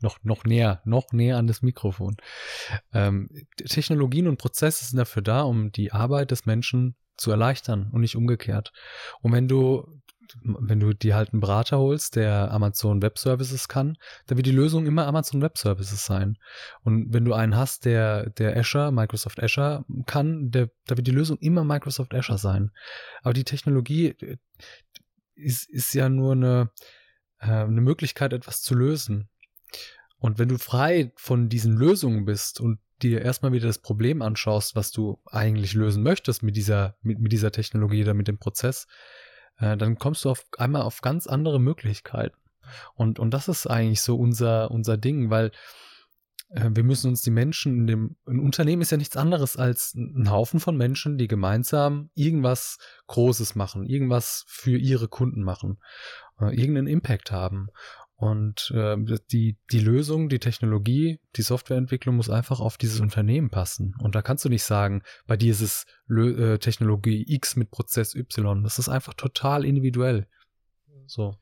noch, 0.00 0.18
noch 0.22 0.44
näher, 0.44 0.80
noch 0.84 1.12
näher 1.12 1.38
an 1.38 1.46
das 1.46 1.62
Mikrofon. 1.62 2.16
Ähm, 2.92 3.28
Technologien 3.56 4.28
und 4.28 4.38
Prozesse 4.38 4.84
sind 4.84 4.98
dafür 4.98 5.22
da, 5.22 5.42
um 5.42 5.72
die 5.72 5.92
Arbeit 5.92 6.30
des 6.30 6.46
Menschen 6.46 6.96
zu 7.16 7.30
erleichtern 7.30 7.90
und 7.92 8.00
nicht 8.00 8.16
umgekehrt. 8.16 8.72
Und 9.22 9.32
wenn 9.32 9.48
du 9.48 9.86
wenn 10.42 10.80
du 10.80 10.92
dir 10.92 11.14
halt 11.14 11.32
einen 11.32 11.40
Berater 11.40 11.78
holst, 11.78 12.16
der 12.16 12.50
Amazon 12.50 13.02
Web 13.02 13.18
Services 13.18 13.68
kann, 13.68 13.96
dann 14.26 14.38
wird 14.38 14.46
die 14.46 14.52
Lösung 14.52 14.86
immer 14.86 15.06
Amazon 15.06 15.42
Web 15.42 15.58
Services 15.58 16.04
sein. 16.04 16.38
Und 16.82 17.12
wenn 17.12 17.24
du 17.24 17.34
einen 17.34 17.56
hast, 17.56 17.84
der, 17.84 18.30
der 18.30 18.56
Azure, 18.56 18.92
Microsoft 18.92 19.42
Azure 19.42 19.84
kann, 20.06 20.50
der, 20.50 20.70
da 20.86 20.96
wird 20.96 21.06
die 21.06 21.12
Lösung 21.12 21.38
immer 21.38 21.64
Microsoft 21.64 22.14
Azure 22.14 22.38
sein. 22.38 22.70
Aber 23.22 23.34
die 23.34 23.44
Technologie 23.44 24.08
äh, 24.08 24.36
ist, 25.34 25.68
ist 25.68 25.94
ja 25.94 26.08
nur 26.08 26.32
eine, 26.32 26.70
äh, 27.40 27.46
eine 27.46 27.80
Möglichkeit, 27.80 28.32
etwas 28.32 28.62
zu 28.62 28.74
lösen. 28.74 29.28
Und 30.24 30.38
wenn 30.38 30.48
du 30.48 30.56
frei 30.56 31.12
von 31.16 31.50
diesen 31.50 31.76
Lösungen 31.76 32.24
bist 32.24 32.58
und 32.58 32.78
dir 33.02 33.20
erstmal 33.20 33.52
wieder 33.52 33.66
das 33.66 33.82
Problem 33.82 34.22
anschaust, 34.22 34.74
was 34.74 34.90
du 34.90 35.20
eigentlich 35.26 35.74
lösen 35.74 36.02
möchtest 36.02 36.42
mit 36.42 36.56
dieser, 36.56 36.96
mit, 37.02 37.18
mit 37.18 37.30
dieser 37.30 37.52
Technologie 37.52 38.00
oder 38.00 38.14
mit 38.14 38.26
dem 38.26 38.38
Prozess, 38.38 38.86
äh, 39.58 39.76
dann 39.76 39.98
kommst 39.98 40.24
du 40.24 40.30
auf 40.30 40.46
einmal 40.56 40.80
auf 40.80 41.02
ganz 41.02 41.26
andere 41.26 41.60
Möglichkeiten. 41.60 42.38
Und, 42.94 43.18
und 43.18 43.32
das 43.32 43.48
ist 43.48 43.66
eigentlich 43.66 44.00
so 44.00 44.16
unser, 44.16 44.70
unser 44.70 44.96
Ding, 44.96 45.28
weil 45.28 45.50
äh, 46.48 46.70
wir 46.72 46.84
müssen 46.84 47.08
uns 47.10 47.20
die 47.20 47.30
Menschen 47.30 47.76
in 47.76 47.86
dem, 47.86 48.16
ein 48.26 48.40
Unternehmen 48.40 48.80
ist 48.80 48.92
ja 48.92 48.96
nichts 48.96 49.18
anderes 49.18 49.58
als 49.58 49.94
ein 49.94 50.30
Haufen 50.30 50.58
von 50.58 50.74
Menschen, 50.74 51.18
die 51.18 51.28
gemeinsam 51.28 52.08
irgendwas 52.14 52.78
Großes 53.08 53.56
machen, 53.56 53.84
irgendwas 53.84 54.46
für 54.48 54.78
ihre 54.78 55.08
Kunden 55.08 55.42
machen, 55.42 55.82
äh, 56.40 56.46
irgendeinen 56.58 56.86
Impact 56.86 57.30
haben. 57.30 57.68
Und 58.24 58.72
äh, 58.74 58.96
die, 59.30 59.58
die 59.70 59.80
Lösung, 59.80 60.30
die 60.30 60.38
Technologie, 60.38 61.20
die 61.36 61.42
Softwareentwicklung 61.42 62.16
muss 62.16 62.30
einfach 62.30 62.58
auf 62.58 62.78
dieses 62.78 63.00
Unternehmen 63.00 63.50
passen. 63.50 63.94
Und 63.98 64.14
da 64.14 64.22
kannst 64.22 64.46
du 64.46 64.48
nicht 64.48 64.64
sagen, 64.64 65.02
bei 65.26 65.36
dir 65.36 65.50
ist 65.50 65.60
es 65.60 65.84
Lö 66.06 66.54
äh, 66.54 66.58
Technologie 66.58 67.22
X 67.28 67.54
mit 67.54 67.70
Prozess 67.70 68.14
Y. 68.14 68.62
Das 68.62 68.78
ist 68.78 68.88
einfach 68.88 69.12
total 69.12 69.66
individuell. 69.66 70.26
So. 71.04 71.36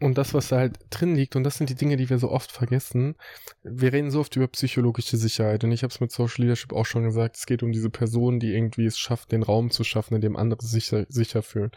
Und 0.00 0.16
das, 0.16 0.32
was 0.32 0.48
da 0.48 0.58
halt 0.58 0.78
drin 0.90 1.16
liegt, 1.16 1.34
und 1.34 1.42
das 1.42 1.56
sind 1.56 1.70
die 1.70 1.74
Dinge, 1.74 1.96
die 1.96 2.08
wir 2.08 2.18
so 2.18 2.30
oft 2.30 2.52
vergessen. 2.52 3.16
Wir 3.64 3.92
reden 3.92 4.12
so 4.12 4.20
oft 4.20 4.36
über 4.36 4.46
psychologische 4.46 5.16
Sicherheit. 5.16 5.64
Und 5.64 5.72
ich 5.72 5.82
habe 5.82 5.92
es 5.92 6.00
mit 6.00 6.12
Social 6.12 6.42
Leadership 6.42 6.72
auch 6.72 6.86
schon 6.86 7.02
gesagt, 7.02 7.36
es 7.36 7.46
geht 7.46 7.64
um 7.64 7.72
diese 7.72 7.90
Person, 7.90 8.38
die 8.38 8.54
irgendwie 8.54 8.86
es 8.86 8.96
schafft, 8.96 9.32
den 9.32 9.42
Raum 9.42 9.72
zu 9.72 9.82
schaffen, 9.82 10.14
in 10.14 10.20
dem 10.20 10.36
andere 10.36 10.64
sich 10.64 10.94
sicher, 11.08 11.42
fühlen. 11.42 11.72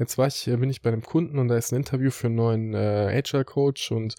Jetzt 0.00 0.18
war 0.18 0.26
ich, 0.26 0.46
bin 0.46 0.68
ich 0.68 0.82
bei 0.82 0.90
einem 0.90 1.02
Kunden 1.02 1.38
und 1.38 1.46
da 1.46 1.56
ist 1.56 1.72
ein 1.72 1.76
Interview 1.76 2.10
für 2.10 2.26
einen 2.26 2.36
neuen 2.36 2.74
äh, 2.74 3.22
HR-Coach 3.22 3.92
und 3.92 4.16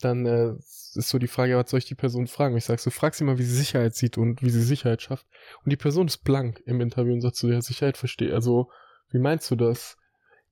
dann 0.00 0.24
äh, 0.24 0.54
ist 0.96 1.08
so 1.08 1.18
die 1.18 1.28
Frage, 1.28 1.56
was 1.56 1.70
soll 1.70 1.78
ich 1.78 1.84
die 1.84 1.94
Person 1.94 2.26
fragen? 2.26 2.54
Und 2.54 2.58
ich 2.58 2.64
sage 2.64 2.80
so, 2.80 2.90
frag 2.90 3.14
sie 3.14 3.24
mal, 3.24 3.38
wie 3.38 3.44
sie 3.44 3.56
Sicherheit 3.56 3.94
sieht 3.94 4.16
und 4.16 4.42
wie 4.42 4.50
sie 4.50 4.62
Sicherheit 4.62 5.02
schafft. 5.02 5.26
Und 5.64 5.70
die 5.70 5.76
Person 5.76 6.06
ist 6.06 6.24
blank 6.24 6.62
im 6.64 6.80
Interview 6.80 7.12
und 7.12 7.20
sagt 7.20 7.36
so, 7.36 7.48
ja, 7.48 7.60
Sicherheit 7.60 7.98
verstehe. 7.98 8.32
Also, 8.32 8.70
wie 9.10 9.18
meinst 9.18 9.50
du 9.50 9.56
das? 9.56 9.98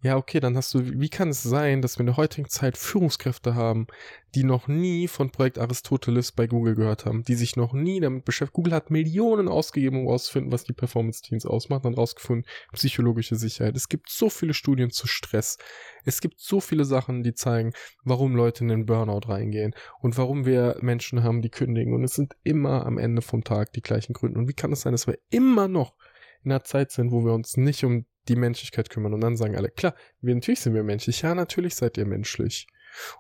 Ja, 0.05 0.19
okay, 0.19 0.39
dann 0.39 0.55
hast 0.55 0.75
du, 0.75 1.01
wie 1.01 1.09
kann 1.09 1.31
es 1.31 1.43
sein, 1.43 1.81
dass 1.81 1.97
wir 1.97 2.01
in 2.01 2.09
der 2.09 2.19
heutigen 2.19 2.47
Zeit 2.51 2.77
Führungskräfte 2.77 3.55
haben, 3.55 3.87
die 4.35 4.45
noch 4.45 4.69
nie 4.69 5.09
von 5.09 5.31
Projekt 5.31 5.59
Aristoteles 5.59 6.31
bei 6.31 6.47
Google 6.47 6.75
gehört 6.75 7.07
haben, 7.07 7.23
die 7.25 7.35
sich 7.35 7.57
noch 7.57 7.73
nie 7.73 8.01
damit 8.01 8.27
beschäftigt. 8.27 8.53
Google 8.53 8.75
hat 8.75 8.91
Millionen 8.91 9.49
ausgegeben, 9.49 10.01
um 10.01 10.05
herauszufinden, 10.05 10.53
was 10.53 10.65
die 10.65 10.75
Performance-Teams 10.75 11.47
ausmacht 11.47 11.87
und 11.87 11.95
herausgefunden, 11.95 12.45
psychologische 12.75 13.37
Sicherheit. 13.37 13.77
Es 13.77 13.89
gibt 13.89 14.11
so 14.11 14.29
viele 14.29 14.53
Studien 14.53 14.91
zu 14.91 15.07
Stress. 15.07 15.57
Es 16.05 16.21
gibt 16.21 16.39
so 16.39 16.61
viele 16.61 16.85
Sachen, 16.85 17.23
die 17.23 17.33
zeigen, 17.33 17.73
warum 18.05 18.37
Leute 18.37 18.63
in 18.63 18.69
den 18.69 18.85
Burnout 18.85 19.27
reingehen 19.27 19.75
und 20.03 20.19
warum 20.19 20.45
wir 20.45 20.77
Menschen 20.83 21.23
haben, 21.23 21.41
die 21.41 21.49
kündigen. 21.49 21.95
Und 21.95 22.05
es 22.05 22.13
sind 22.13 22.37
immer 22.43 22.85
am 22.85 22.99
Ende 22.99 23.23
vom 23.23 23.43
Tag 23.43 23.73
die 23.73 23.81
gleichen 23.81 24.13
Gründe. 24.13 24.39
Und 24.39 24.49
wie 24.49 24.55
kann 24.55 24.71
es 24.71 24.83
sein, 24.83 24.93
dass 24.93 25.07
wir 25.07 25.17
immer 25.31 25.67
noch 25.67 25.95
in 26.43 26.53
einer 26.53 26.63
Zeit 26.63 26.91
sind, 26.91 27.11
wo 27.11 27.25
wir 27.25 27.33
uns 27.33 27.57
nicht 27.57 27.85
um 27.85 28.05
die 28.29 28.37
Menschlichkeit 28.37 28.91
kümmern. 28.91 29.15
Und 29.15 29.21
dann 29.21 29.37
sagen 29.37 29.57
alle, 29.57 29.71
klar, 29.71 29.95
wir, 30.21 30.35
natürlich 30.35 30.61
sind 30.61 30.75
wir 30.75 30.83
menschlich. 30.83 31.23
Ja, 31.23 31.35
natürlich 31.35 31.75
seid 31.75 31.97
ihr 31.99 32.07
menschlich. 32.07 32.67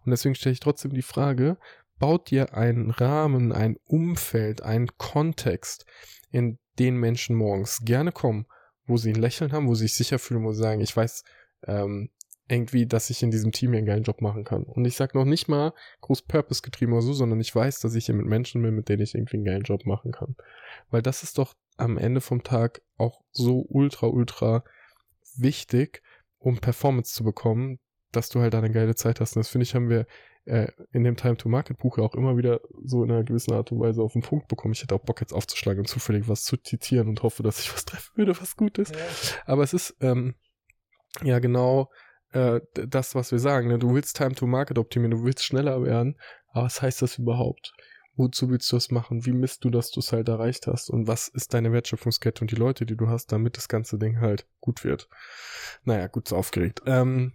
Und 0.05 0.11
deswegen 0.11 0.35
stelle 0.35 0.53
ich 0.53 0.61
trotzdem 0.61 0.93
die 0.93 1.03
Frage, 1.03 1.59
baut 1.99 2.33
ihr 2.33 2.55
einen 2.55 2.90
Rahmen, 2.90 3.53
ein 3.53 3.77
Umfeld, 3.85 4.62
einen 4.62 4.88
Kontext, 4.99 5.87
in 6.31 6.59
den 6.79 6.97
Menschen 6.97 7.37
morgens 7.37 7.81
gerne 7.85 8.12
kommen, 8.12 8.47
wo 8.87 8.97
sie 8.97 9.11
ein 9.11 9.21
Lächeln 9.21 9.53
haben, 9.53 9.69
wo 9.69 9.75
sie 9.75 9.87
sich 9.87 9.95
sicher 9.95 10.19
fühlen, 10.19 10.45
wo 10.45 10.53
sie 10.53 10.62
sagen, 10.62 10.81
ich 10.81 10.97
weiß, 10.97 11.23
ähm, 11.67 12.11
irgendwie, 12.49 12.87
dass 12.87 13.09
ich 13.09 13.23
in 13.23 13.31
diesem 13.31 13.53
Team 13.53 13.71
hier 13.71 13.79
einen 13.79 13.87
geilen 13.87 14.03
Job 14.03 14.21
machen 14.21 14.45
kann. 14.45 14.64
Und 14.64 14.85
ich 14.85 14.97
sag 14.97 15.14
noch 15.14 15.25
nicht 15.25 15.49
mal 15.49 15.73
groß 16.03 16.23
Purpose 16.23 16.61
getrieben 16.61 16.93
oder 16.93 17.03
so, 17.03 17.14
sondern 17.14 17.40
ich 17.40 17.55
weiß, 17.55 17.81
dass 17.81 17.95
ich 17.95 18.07
hier 18.07 18.14
mit 18.14 18.27
Menschen 18.27 18.62
bin, 18.62 18.75
mit 18.75 18.88
denen 18.88 19.03
ich 19.03 19.14
irgendwie 19.14 19.37
einen 19.37 19.47
geilen 19.47 19.62
Job 19.62 19.87
machen 19.87 20.12
kann. 20.12 20.37
Weil 20.90 21.01
das 21.01 21.23
ist 21.23 21.38
doch 21.38 21.55
am 21.77 21.97
Ende 21.97 22.21
vom 22.21 22.43
Tag 22.43 22.83
auch 22.99 23.23
so 23.33 23.64
ultra, 23.69 24.09
ultra 24.09 24.64
wichtig, 25.37 26.03
um 26.38 26.59
Performance 26.59 27.14
zu 27.14 27.25
bekommen, 27.25 27.79
dass 28.12 28.29
du 28.29 28.40
halt 28.40 28.55
eine 28.55 28.70
geile 28.70 28.94
Zeit 28.94 29.20
hast. 29.20 29.37
Und 29.37 29.40
das 29.40 29.49
finde 29.49 29.64
ich, 29.64 29.75
haben 29.75 29.88
wir 29.88 30.07
äh, 30.44 30.68
in 30.92 31.05
dem 31.05 31.16
Time-to-Market-Buch 31.16 31.99
auch 31.99 32.14
immer 32.14 32.37
wieder 32.37 32.61
so 32.85 33.03
in 33.03 33.11
einer 33.11 33.25
gewissen 33.25 33.55
Art 33.55 33.73
und 33.73 33.81
Weise 33.81 34.03
auf 34.03 34.12
den 34.12 34.23
Punkt 34.23 34.49
bekommen. 34.49 34.75
Ich 34.75 34.83
hätte 34.83 34.94
auch 34.94 35.05
Bock 35.05 35.20
jetzt 35.20 35.33
aufzuschlagen 35.33 35.81
und 35.81 35.87
zufällig 35.87 36.29
was 36.29 36.44
zu 36.44 36.57
zitieren 36.57 37.09
und 37.09 37.23
hoffe, 37.23 37.42
dass 37.42 37.61
ich 37.61 37.73
was 37.73 37.85
treffen 37.85 38.16
würde, 38.16 38.38
was 38.38 38.57
gut 38.57 38.79
ist. 38.79 38.94
Ja. 38.94 39.01
Aber 39.47 39.62
es 39.62 39.73
ist 39.73 39.97
ähm, 40.01 40.35
ja 41.23 41.38
genau 41.38 41.90
äh, 42.33 42.61
das, 42.75 43.14
was 43.14 43.33
wir 43.33 43.38
sagen. 43.38 43.68
Ne? 43.68 43.79
Du 43.79 43.94
willst 43.94 44.16
Time 44.16 44.35
to 44.35 44.47
Market 44.47 44.79
optimieren, 44.79 45.12
du 45.12 45.25
willst 45.25 45.44
schneller 45.44 45.83
werden, 45.83 46.18
aber 46.53 46.66
was 46.66 46.83
heißt 46.83 47.01
das 47.01 47.18
überhaupt? 47.18 47.73
Wozu 48.16 48.48
willst 48.48 48.70
du 48.70 48.77
das 48.77 48.90
machen? 48.90 49.27
Wie 49.27 49.33
misst 49.33 49.64
du, 49.64 49.70
dass 49.70 49.90
du 49.90 50.00
es 50.00 50.12
halt 50.12 50.29
erreicht 50.29 50.66
hast? 50.66 50.88
Und 50.88 51.09
was 51.09 51.29
ist 51.29 51.53
deine 51.53 51.72
Wertschöpfungskette 51.72 52.42
und 52.42 52.50
die 52.50 52.57
Leute, 52.57 52.87
die 52.87 52.96
du 52.96 53.09
hast, 53.09 53.33
damit 53.33 53.57
das 53.57 53.68
ganze 53.68 53.98
Ding 53.98 54.20
halt 54.20 54.46
gut 54.61 54.85
wird? 54.85 55.09
Naja, 55.85 56.07
gut, 56.07 56.29
so 56.29 56.37
aufgeregt. 56.37 56.83
Ähm, 56.87 57.33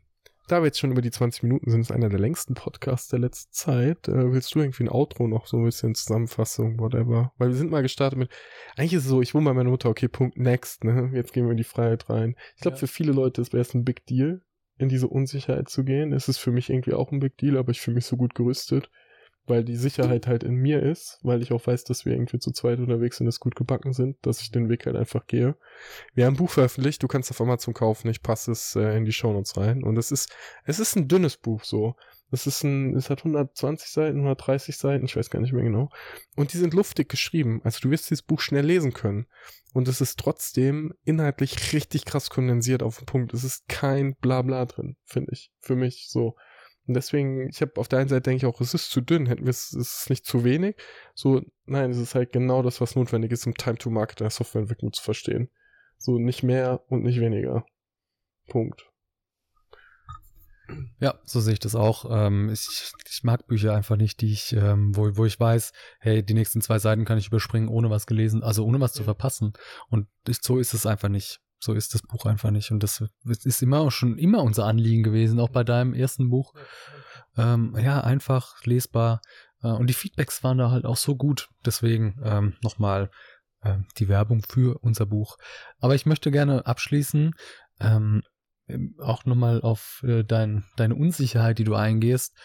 da 0.50 0.62
wir 0.62 0.66
jetzt 0.66 0.80
schon 0.80 0.92
über 0.92 1.02
die 1.02 1.12
20 1.12 1.44
Minuten 1.44 1.70
sind, 1.70 1.82
ist 1.82 1.92
einer 1.92 2.10
der 2.10 2.20
längsten 2.20 2.56
Podcasts 2.56 3.10
der 3.10 3.20
letzten 3.20 3.54
Zeit. 3.54 4.08
Äh, 4.08 4.32
willst 4.32 4.56
du 4.56 4.60
irgendwie 4.60 4.84
ein 4.84 4.90
Outro 4.90 5.28
noch 5.28 5.46
so 5.46 5.58
ein 5.58 5.64
bisschen 5.64 5.96
Zusammenfassung, 5.96 6.80
whatever? 6.80 7.34
Weil 7.38 7.50
wir 7.50 7.56
sind 7.56 7.72
mal 7.72 7.82
gestartet 7.82 8.18
mit, 8.18 8.32
eigentlich 8.76 8.94
ist 8.94 9.04
es 9.04 9.10
so, 9.10 9.22
ich 9.22 9.34
wohne 9.34 9.46
bei 9.46 9.54
meiner 9.54 9.70
Mutter, 9.70 9.90
okay, 9.90 10.08
Punkt, 10.08 10.38
next, 10.38 10.84
ne? 10.84 11.12
Jetzt 11.14 11.34
gehen 11.34 11.46
wir 11.46 11.52
in 11.52 11.58
die 11.58 11.64
Freiheit 11.64 12.10
rein. 12.10 12.36
Ich 12.56 12.62
glaube, 12.62 12.76
ja. 12.76 12.80
für 12.80 12.88
viele 12.88 13.12
Leute 13.12 13.46
wäre 13.52 13.62
es 13.62 13.74
ein 13.74 13.86
Big 13.86 14.06
Deal, 14.08 14.42
in 14.78 14.90
diese 14.90 15.08
Unsicherheit 15.08 15.70
zu 15.70 15.84
gehen. 15.84 16.14
Es 16.14 16.28
ist 16.28 16.38
für 16.38 16.52
mich 16.52 16.70
irgendwie 16.70 16.94
auch 16.94 17.12
ein 17.12 17.20
Big 17.20 17.38
Deal, 17.38 17.58
aber 17.58 17.72
ich 17.72 17.82
fühle 17.82 17.96
mich 17.96 18.06
so 18.06 18.18
gut 18.18 18.34
gerüstet, 18.34 18.90
weil 19.50 19.64
die 19.64 19.76
Sicherheit 19.76 20.28
halt 20.28 20.44
in 20.44 20.56
mir 20.56 20.82
ist, 20.82 21.20
weil 21.24 21.42
ich 21.42 21.52
auch 21.52 21.66
weiß, 21.66 21.84
dass 21.84 22.06
wir 22.06 22.14
irgendwie 22.14 22.40
zu 22.40 22.52
zweit 22.52 22.80
unterwegs 22.80 23.18
sind, 23.18 23.28
dass 23.28 23.40
gut 23.40 23.56
gebacken 23.56 23.94
sind, 23.94 24.18
dass 24.22 24.42
ich 24.42 24.52
den 24.52 24.70
Weg 24.70 24.86
halt 24.86 24.96
einfach 24.96 25.28
gehe. 25.28 25.56
Wir 26.14 26.26
haben 26.26 26.36
ein 26.36 26.38
Buch 26.38 26.52
veröffentlicht, 26.52 27.02
du 27.02 27.08
kannst 27.08 27.32
auf 27.32 27.42
Amazon 27.42 27.74
kaufen, 27.74 28.10
ich 28.10 28.22
passe 28.22 28.52
es 28.52 28.76
äh, 28.76 28.96
in 28.96 29.06
die 29.06 29.12
Shownotes 29.12 29.58
rein 29.58 29.84
und 29.84 29.98
es 29.98 30.12
ist, 30.12 30.32
es 30.66 30.80
ist 30.80 30.96
ein 30.96 31.08
dünnes 31.08 31.38
Buch 31.38 31.64
so. 31.64 31.96
Es 32.32 32.46
ist 32.46 32.64
ein, 32.64 32.96
es 32.96 33.10
hat 33.10 33.20
120 33.20 33.90
Seiten, 33.90 34.18
130 34.18 34.78
Seiten, 34.78 35.06
ich 35.06 35.16
weiß 35.16 35.32
gar 35.32 35.40
nicht 35.40 35.54
mehr 35.54 35.64
genau. 35.64 35.90
Und 36.36 36.54
die 36.54 36.58
sind 36.58 36.76
luftig 36.76 37.10
geschrieben. 37.10 37.60
Also 37.64 37.80
du 37.82 37.90
wirst 37.90 38.10
dieses 38.10 38.22
Buch 38.22 38.40
schnell 38.40 38.66
lesen 38.66 38.94
können. 38.94 39.26
Und 39.74 39.88
es 39.88 40.02
ist 40.02 40.20
trotzdem 40.20 40.94
inhaltlich 41.04 41.74
richtig 41.74 42.06
krass 42.06 42.30
kondensiert 42.30 42.84
auf 42.84 42.98
den 42.98 43.06
Punkt. 43.06 43.34
Es 43.34 43.44
ist 43.44 43.68
kein 43.68 44.16
Blabla 44.16 44.66
drin, 44.66 44.96
finde 45.06 45.32
ich. 45.34 45.52
Für 45.60 45.76
mich 45.76 46.08
so. 46.10 46.36
Und 46.90 46.96
deswegen, 46.96 47.48
ich 47.50 47.62
habe 47.62 47.74
auf 47.76 47.88
der 47.88 48.00
einen 48.00 48.10
Seite 48.10 48.24
denke 48.24 48.38
ich 48.38 48.46
auch, 48.52 48.60
es 48.62 48.74
ist 48.74 48.90
zu 48.90 49.00
dünn, 49.00 49.28
hätten 49.28 49.46
wir 49.46 49.52
es, 49.52 49.74
es 49.74 50.02
ist 50.02 50.10
nicht 50.10 50.26
zu 50.26 50.44
wenig. 50.44 50.76
So, 51.14 51.40
nein, 51.68 51.92
es 51.92 52.00
ist 52.00 52.16
halt 52.16 52.32
genau 52.32 52.64
das, 52.64 52.82
was 52.82 52.96
notwendig 52.96 53.32
ist, 53.32 53.46
um 53.46 53.54
Time 53.54 53.78
to 53.78 53.92
Market 53.92 54.22
in 54.22 54.24
der 54.24 54.32
Softwareentwicklung 54.32 54.92
zu 54.92 55.04
verstehen. 55.04 55.52
So 56.00 56.18
nicht 56.18 56.42
mehr 56.42 56.82
und 56.88 57.04
nicht 57.04 57.20
weniger. 57.20 57.64
Punkt. 58.48 58.90
Ja, 61.00 61.20
so 61.26 61.40
sehe 61.42 61.54
ich 61.54 61.60
das 61.60 61.76
auch. 61.76 62.06
Ähm, 62.10 62.50
ich, 62.50 62.92
ich 63.08 63.24
mag 63.24 63.46
Bücher 63.46 63.76
einfach 63.76 63.96
nicht, 63.96 64.22
die 64.22 64.34
ich, 64.34 64.54
ähm, 64.54 64.96
wo, 64.96 65.16
wo 65.16 65.26
ich 65.26 65.40
weiß, 65.40 65.72
hey, 66.00 66.26
die 66.26 66.34
nächsten 66.34 66.60
zwei 66.62 66.80
Seiten 66.80 67.06
kann 67.06 67.20
ich 67.20 67.28
überspringen, 67.28 67.70
ohne 67.70 67.92
was 67.92 68.08
gelesen, 68.08 68.42
also 68.42 68.66
ohne 68.66 68.80
was 68.80 68.94
zu 68.94 69.04
verpassen. 69.04 69.54
Und 69.90 70.08
so 70.42 70.58
ist 70.58 70.74
es 70.74 70.88
einfach 70.88 71.10
nicht. 71.10 71.40
So 71.60 71.74
ist 71.74 71.94
das 71.94 72.02
Buch 72.02 72.26
einfach 72.26 72.52
nicht. 72.52 72.72
Und 72.72 72.84
das 72.84 73.04
ist 73.24 73.62
immer 73.62 73.80
auch 73.80 73.92
schon 73.92 74.18
immer 74.18 74.44
unser 74.44 74.66
Anliegen 74.66 75.04
gewesen, 75.04 75.40
auch 75.40 75.50
bei 75.50 75.64
deinem 75.64 75.94
ersten 75.94 76.30
Buch. 76.30 76.54
Ähm, 77.38 77.76
ja, 77.80 78.02
einfach 78.02 78.64
lesbar. 78.66 79.22
Äh, 79.62 79.68
und 79.68 79.88
die 79.88 79.94
Feedbacks 79.94 80.44
waren 80.44 80.58
da 80.58 80.72
halt 80.72 80.86
auch 80.86 80.98
so 80.98 81.16
gut. 81.16 81.50
Deswegen 81.66 82.20
ähm, 82.24 82.56
nochmal 82.62 83.12
äh, 83.62 83.78
die 83.98 84.08
Werbung 84.08 84.42
für 84.44 84.80
unser 84.80 85.06
Buch. 85.06 85.38
Aber 85.80 85.96
ich 85.96 86.06
möchte 86.06 86.32
gerne 86.32 86.66
abschließen. 86.66 87.34
Ähm, 87.80 88.24
ähm, 88.70 88.96
auch 89.00 89.26
nochmal 89.26 89.62
auf 89.62 90.04
äh, 90.08 90.24
dein, 90.24 90.64
deine 90.78 90.96
Unsicherheit, 90.96 91.60
die 91.60 91.64
du 91.64 91.76
eingehst. 91.76 92.36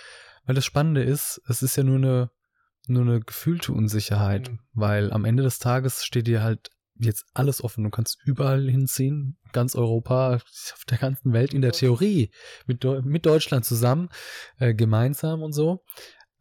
Weil 0.46 0.55
das 0.55 0.64
Spannende 0.64 1.03
ist, 1.03 1.40
es 1.48 1.62
ist 1.62 1.77
ja 1.77 1.85
nur 1.85 1.96
eine, 1.96 2.31
nur 2.87 3.03
eine 3.03 3.20
gefühlte 3.20 3.72
Unsicherheit, 3.72 4.50
mhm. 4.50 4.59
weil 4.72 5.12
am 5.12 5.24
Ende 5.24 5.42
des 5.42 5.59
Tages 5.59 6.05
steht 6.05 6.27
dir 6.27 6.42
halt 6.42 6.70
jetzt 6.96 7.26
alles 7.35 7.62
offen. 7.62 7.85
Du 7.85 7.90
kannst 7.90 8.18
überall 8.24 8.68
hinziehen, 8.68 9.37
ganz 9.52 9.74
Europa, 9.74 10.37
auf 10.37 10.85
der 10.88 10.98
ganzen 10.98 11.33
Welt 11.33 11.54
in 11.54 11.62
der 11.62 11.72
Theorie, 11.72 12.30
mit, 12.66 12.85
mit 13.04 13.26
Deutschland 13.26 13.64
zusammen, 13.64 14.09
äh, 14.59 14.74
gemeinsam 14.74 15.42
und 15.42 15.52
so. 15.52 15.85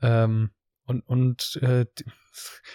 Ähm, 0.01 0.51
und 0.85 1.01
und 1.07 1.59
äh, 1.61 1.85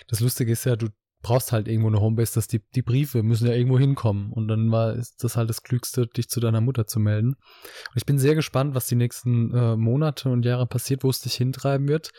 das 0.09 0.21
Lustige 0.21 0.53
ist 0.53 0.65
ja, 0.65 0.77
du, 0.77 0.89
brauchst 1.23 1.53
halt 1.53 1.69
irgendwo 1.69 1.89
eine 1.89 2.01
Homebase, 2.01 2.35
dass 2.35 2.49
die, 2.49 2.63
die 2.75 2.83
Briefe 2.83 3.23
müssen 3.23 3.49
ja 3.49 3.55
irgendwo 3.55 3.79
hinkommen. 3.79 4.33
Und 4.33 4.49
dann 4.49 4.71
war 4.71 4.95
ist 4.95 5.25
das 5.25 5.37
halt 5.37 5.51
das 5.51 5.63
Klügste, 5.63 6.07
dich 6.07 6.29
zu 6.29 6.41
deiner 6.41 6.61
Mutter 6.61 6.87
zu 6.87 7.01
melden. 7.01 7.31
Und 7.31 7.97
ich 7.97 8.07
bin 8.07 8.19
sehr 8.19 8.35
gespannt, 8.35 8.75
was 8.75 8.87
die 8.87 8.95
nächsten 8.95 9.55
äh, 9.55 9.77
Monate 9.77 10.29
und 10.31 10.45
Jahre 10.45 10.67
passiert, 10.67 11.03
wo 11.05 11.11
es 11.11 11.21
dich 11.21 11.35
hintreiben 11.35 11.89
wird, 11.89 12.13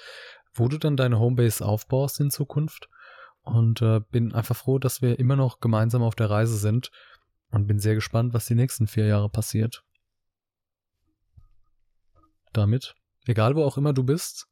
wo 0.54 0.67
du 0.67 0.78
dann 0.78 0.98
deine 0.98 1.19
Homebase 1.19 1.65
aufbaust 1.65 2.19
in 2.19 2.32
Zukunft. 2.32 2.89
Und 3.43 3.82
äh, 3.82 4.02
bin 4.12 4.34
einfach 4.34 4.56
froh, 4.56 4.80
dass 4.80 5.02
wir 5.02 5.17
immer 5.19 5.36
noch 5.36 5.60
gemeinsam 5.60 6.04
auf 6.04 6.15
der 6.15 6.30
Reise 6.30 6.58
sind. 6.58 6.91
Und 7.52 7.67
bin 7.67 7.80
sehr 7.80 7.95
gespannt, 7.95 8.34
was 8.34 8.45
die 8.45 8.56
nächsten 8.56 8.88
vier 8.88 9.08
Jahre 9.08 9.30
passiert. 9.30 9.84
Damit, 12.54 12.95
egal 13.25 13.56
wo 13.56 13.63
auch 13.63 13.78
immer 13.78 13.93
du 13.93 14.04
bist, 14.04 14.47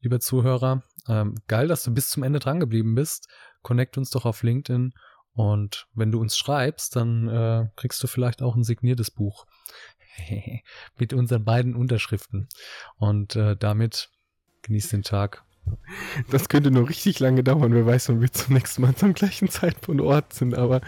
lieber 0.00 0.20
Zuhörer, 0.20 0.82
ähm, 1.08 1.34
geil, 1.46 1.68
dass 1.68 1.82
du 1.82 1.92
bis 1.92 2.08
zum 2.08 2.22
Ende 2.22 2.38
dran 2.38 2.60
geblieben 2.60 2.94
bist 2.94 3.28
connect 3.62 3.98
uns 3.98 4.10
doch 4.10 4.24
auf 4.24 4.42
LinkedIn 4.42 4.92
und 5.32 5.86
wenn 5.94 6.10
du 6.10 6.20
uns 6.20 6.36
schreibst, 6.36 6.96
dann 6.96 7.28
äh, 7.28 7.68
kriegst 7.76 8.02
du 8.02 8.06
vielleicht 8.06 8.42
auch 8.42 8.56
ein 8.56 8.64
signiertes 8.64 9.10
Buch 9.10 9.46
mit 10.98 11.12
unseren 11.12 11.44
beiden 11.44 11.76
Unterschriften. 11.76 12.48
Und 12.96 13.36
äh, 13.36 13.56
damit 13.56 14.10
genießt 14.62 14.92
den 14.92 15.02
Tag. 15.02 15.44
Das 16.30 16.48
könnte 16.48 16.70
nur 16.70 16.88
richtig 16.88 17.18
lange 17.20 17.42
dauern. 17.42 17.72
Wer 17.72 17.86
weiß, 17.86 18.08
wann 18.08 18.20
wir 18.20 18.32
zum 18.32 18.54
nächsten 18.54 18.82
Mal 18.82 18.94
zum 18.94 19.14
gleichen 19.14 19.48
Zeitpunkt 19.48 20.00
und 20.00 20.06
Ort 20.06 20.32
sind. 20.32 20.54
Aber, 20.54 20.80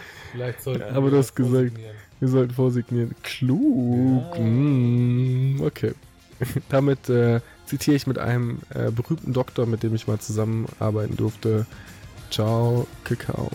aber 0.92 1.10
du 1.10 1.18
hast 1.18 1.34
gesagt, 1.34 1.72
wir 2.20 2.28
sollten 2.28 2.54
vorsignieren. 2.54 3.14
Klug. 3.22 4.36
Ja. 4.36 4.40
Mm, 4.40 5.60
okay. 5.62 5.94
Damit 6.68 7.08
äh, 7.08 7.40
zitiere 7.66 7.96
ich 7.96 8.06
mit 8.06 8.18
einem 8.18 8.60
äh, 8.74 8.90
berühmten 8.90 9.32
Doktor, 9.32 9.66
mit 9.66 9.82
dem 9.82 9.94
ich 9.94 10.06
mal 10.06 10.18
zusammenarbeiten 10.18 11.16
durfte. 11.16 11.66
Ciao, 12.30 12.86
Kakao. 13.04 13.50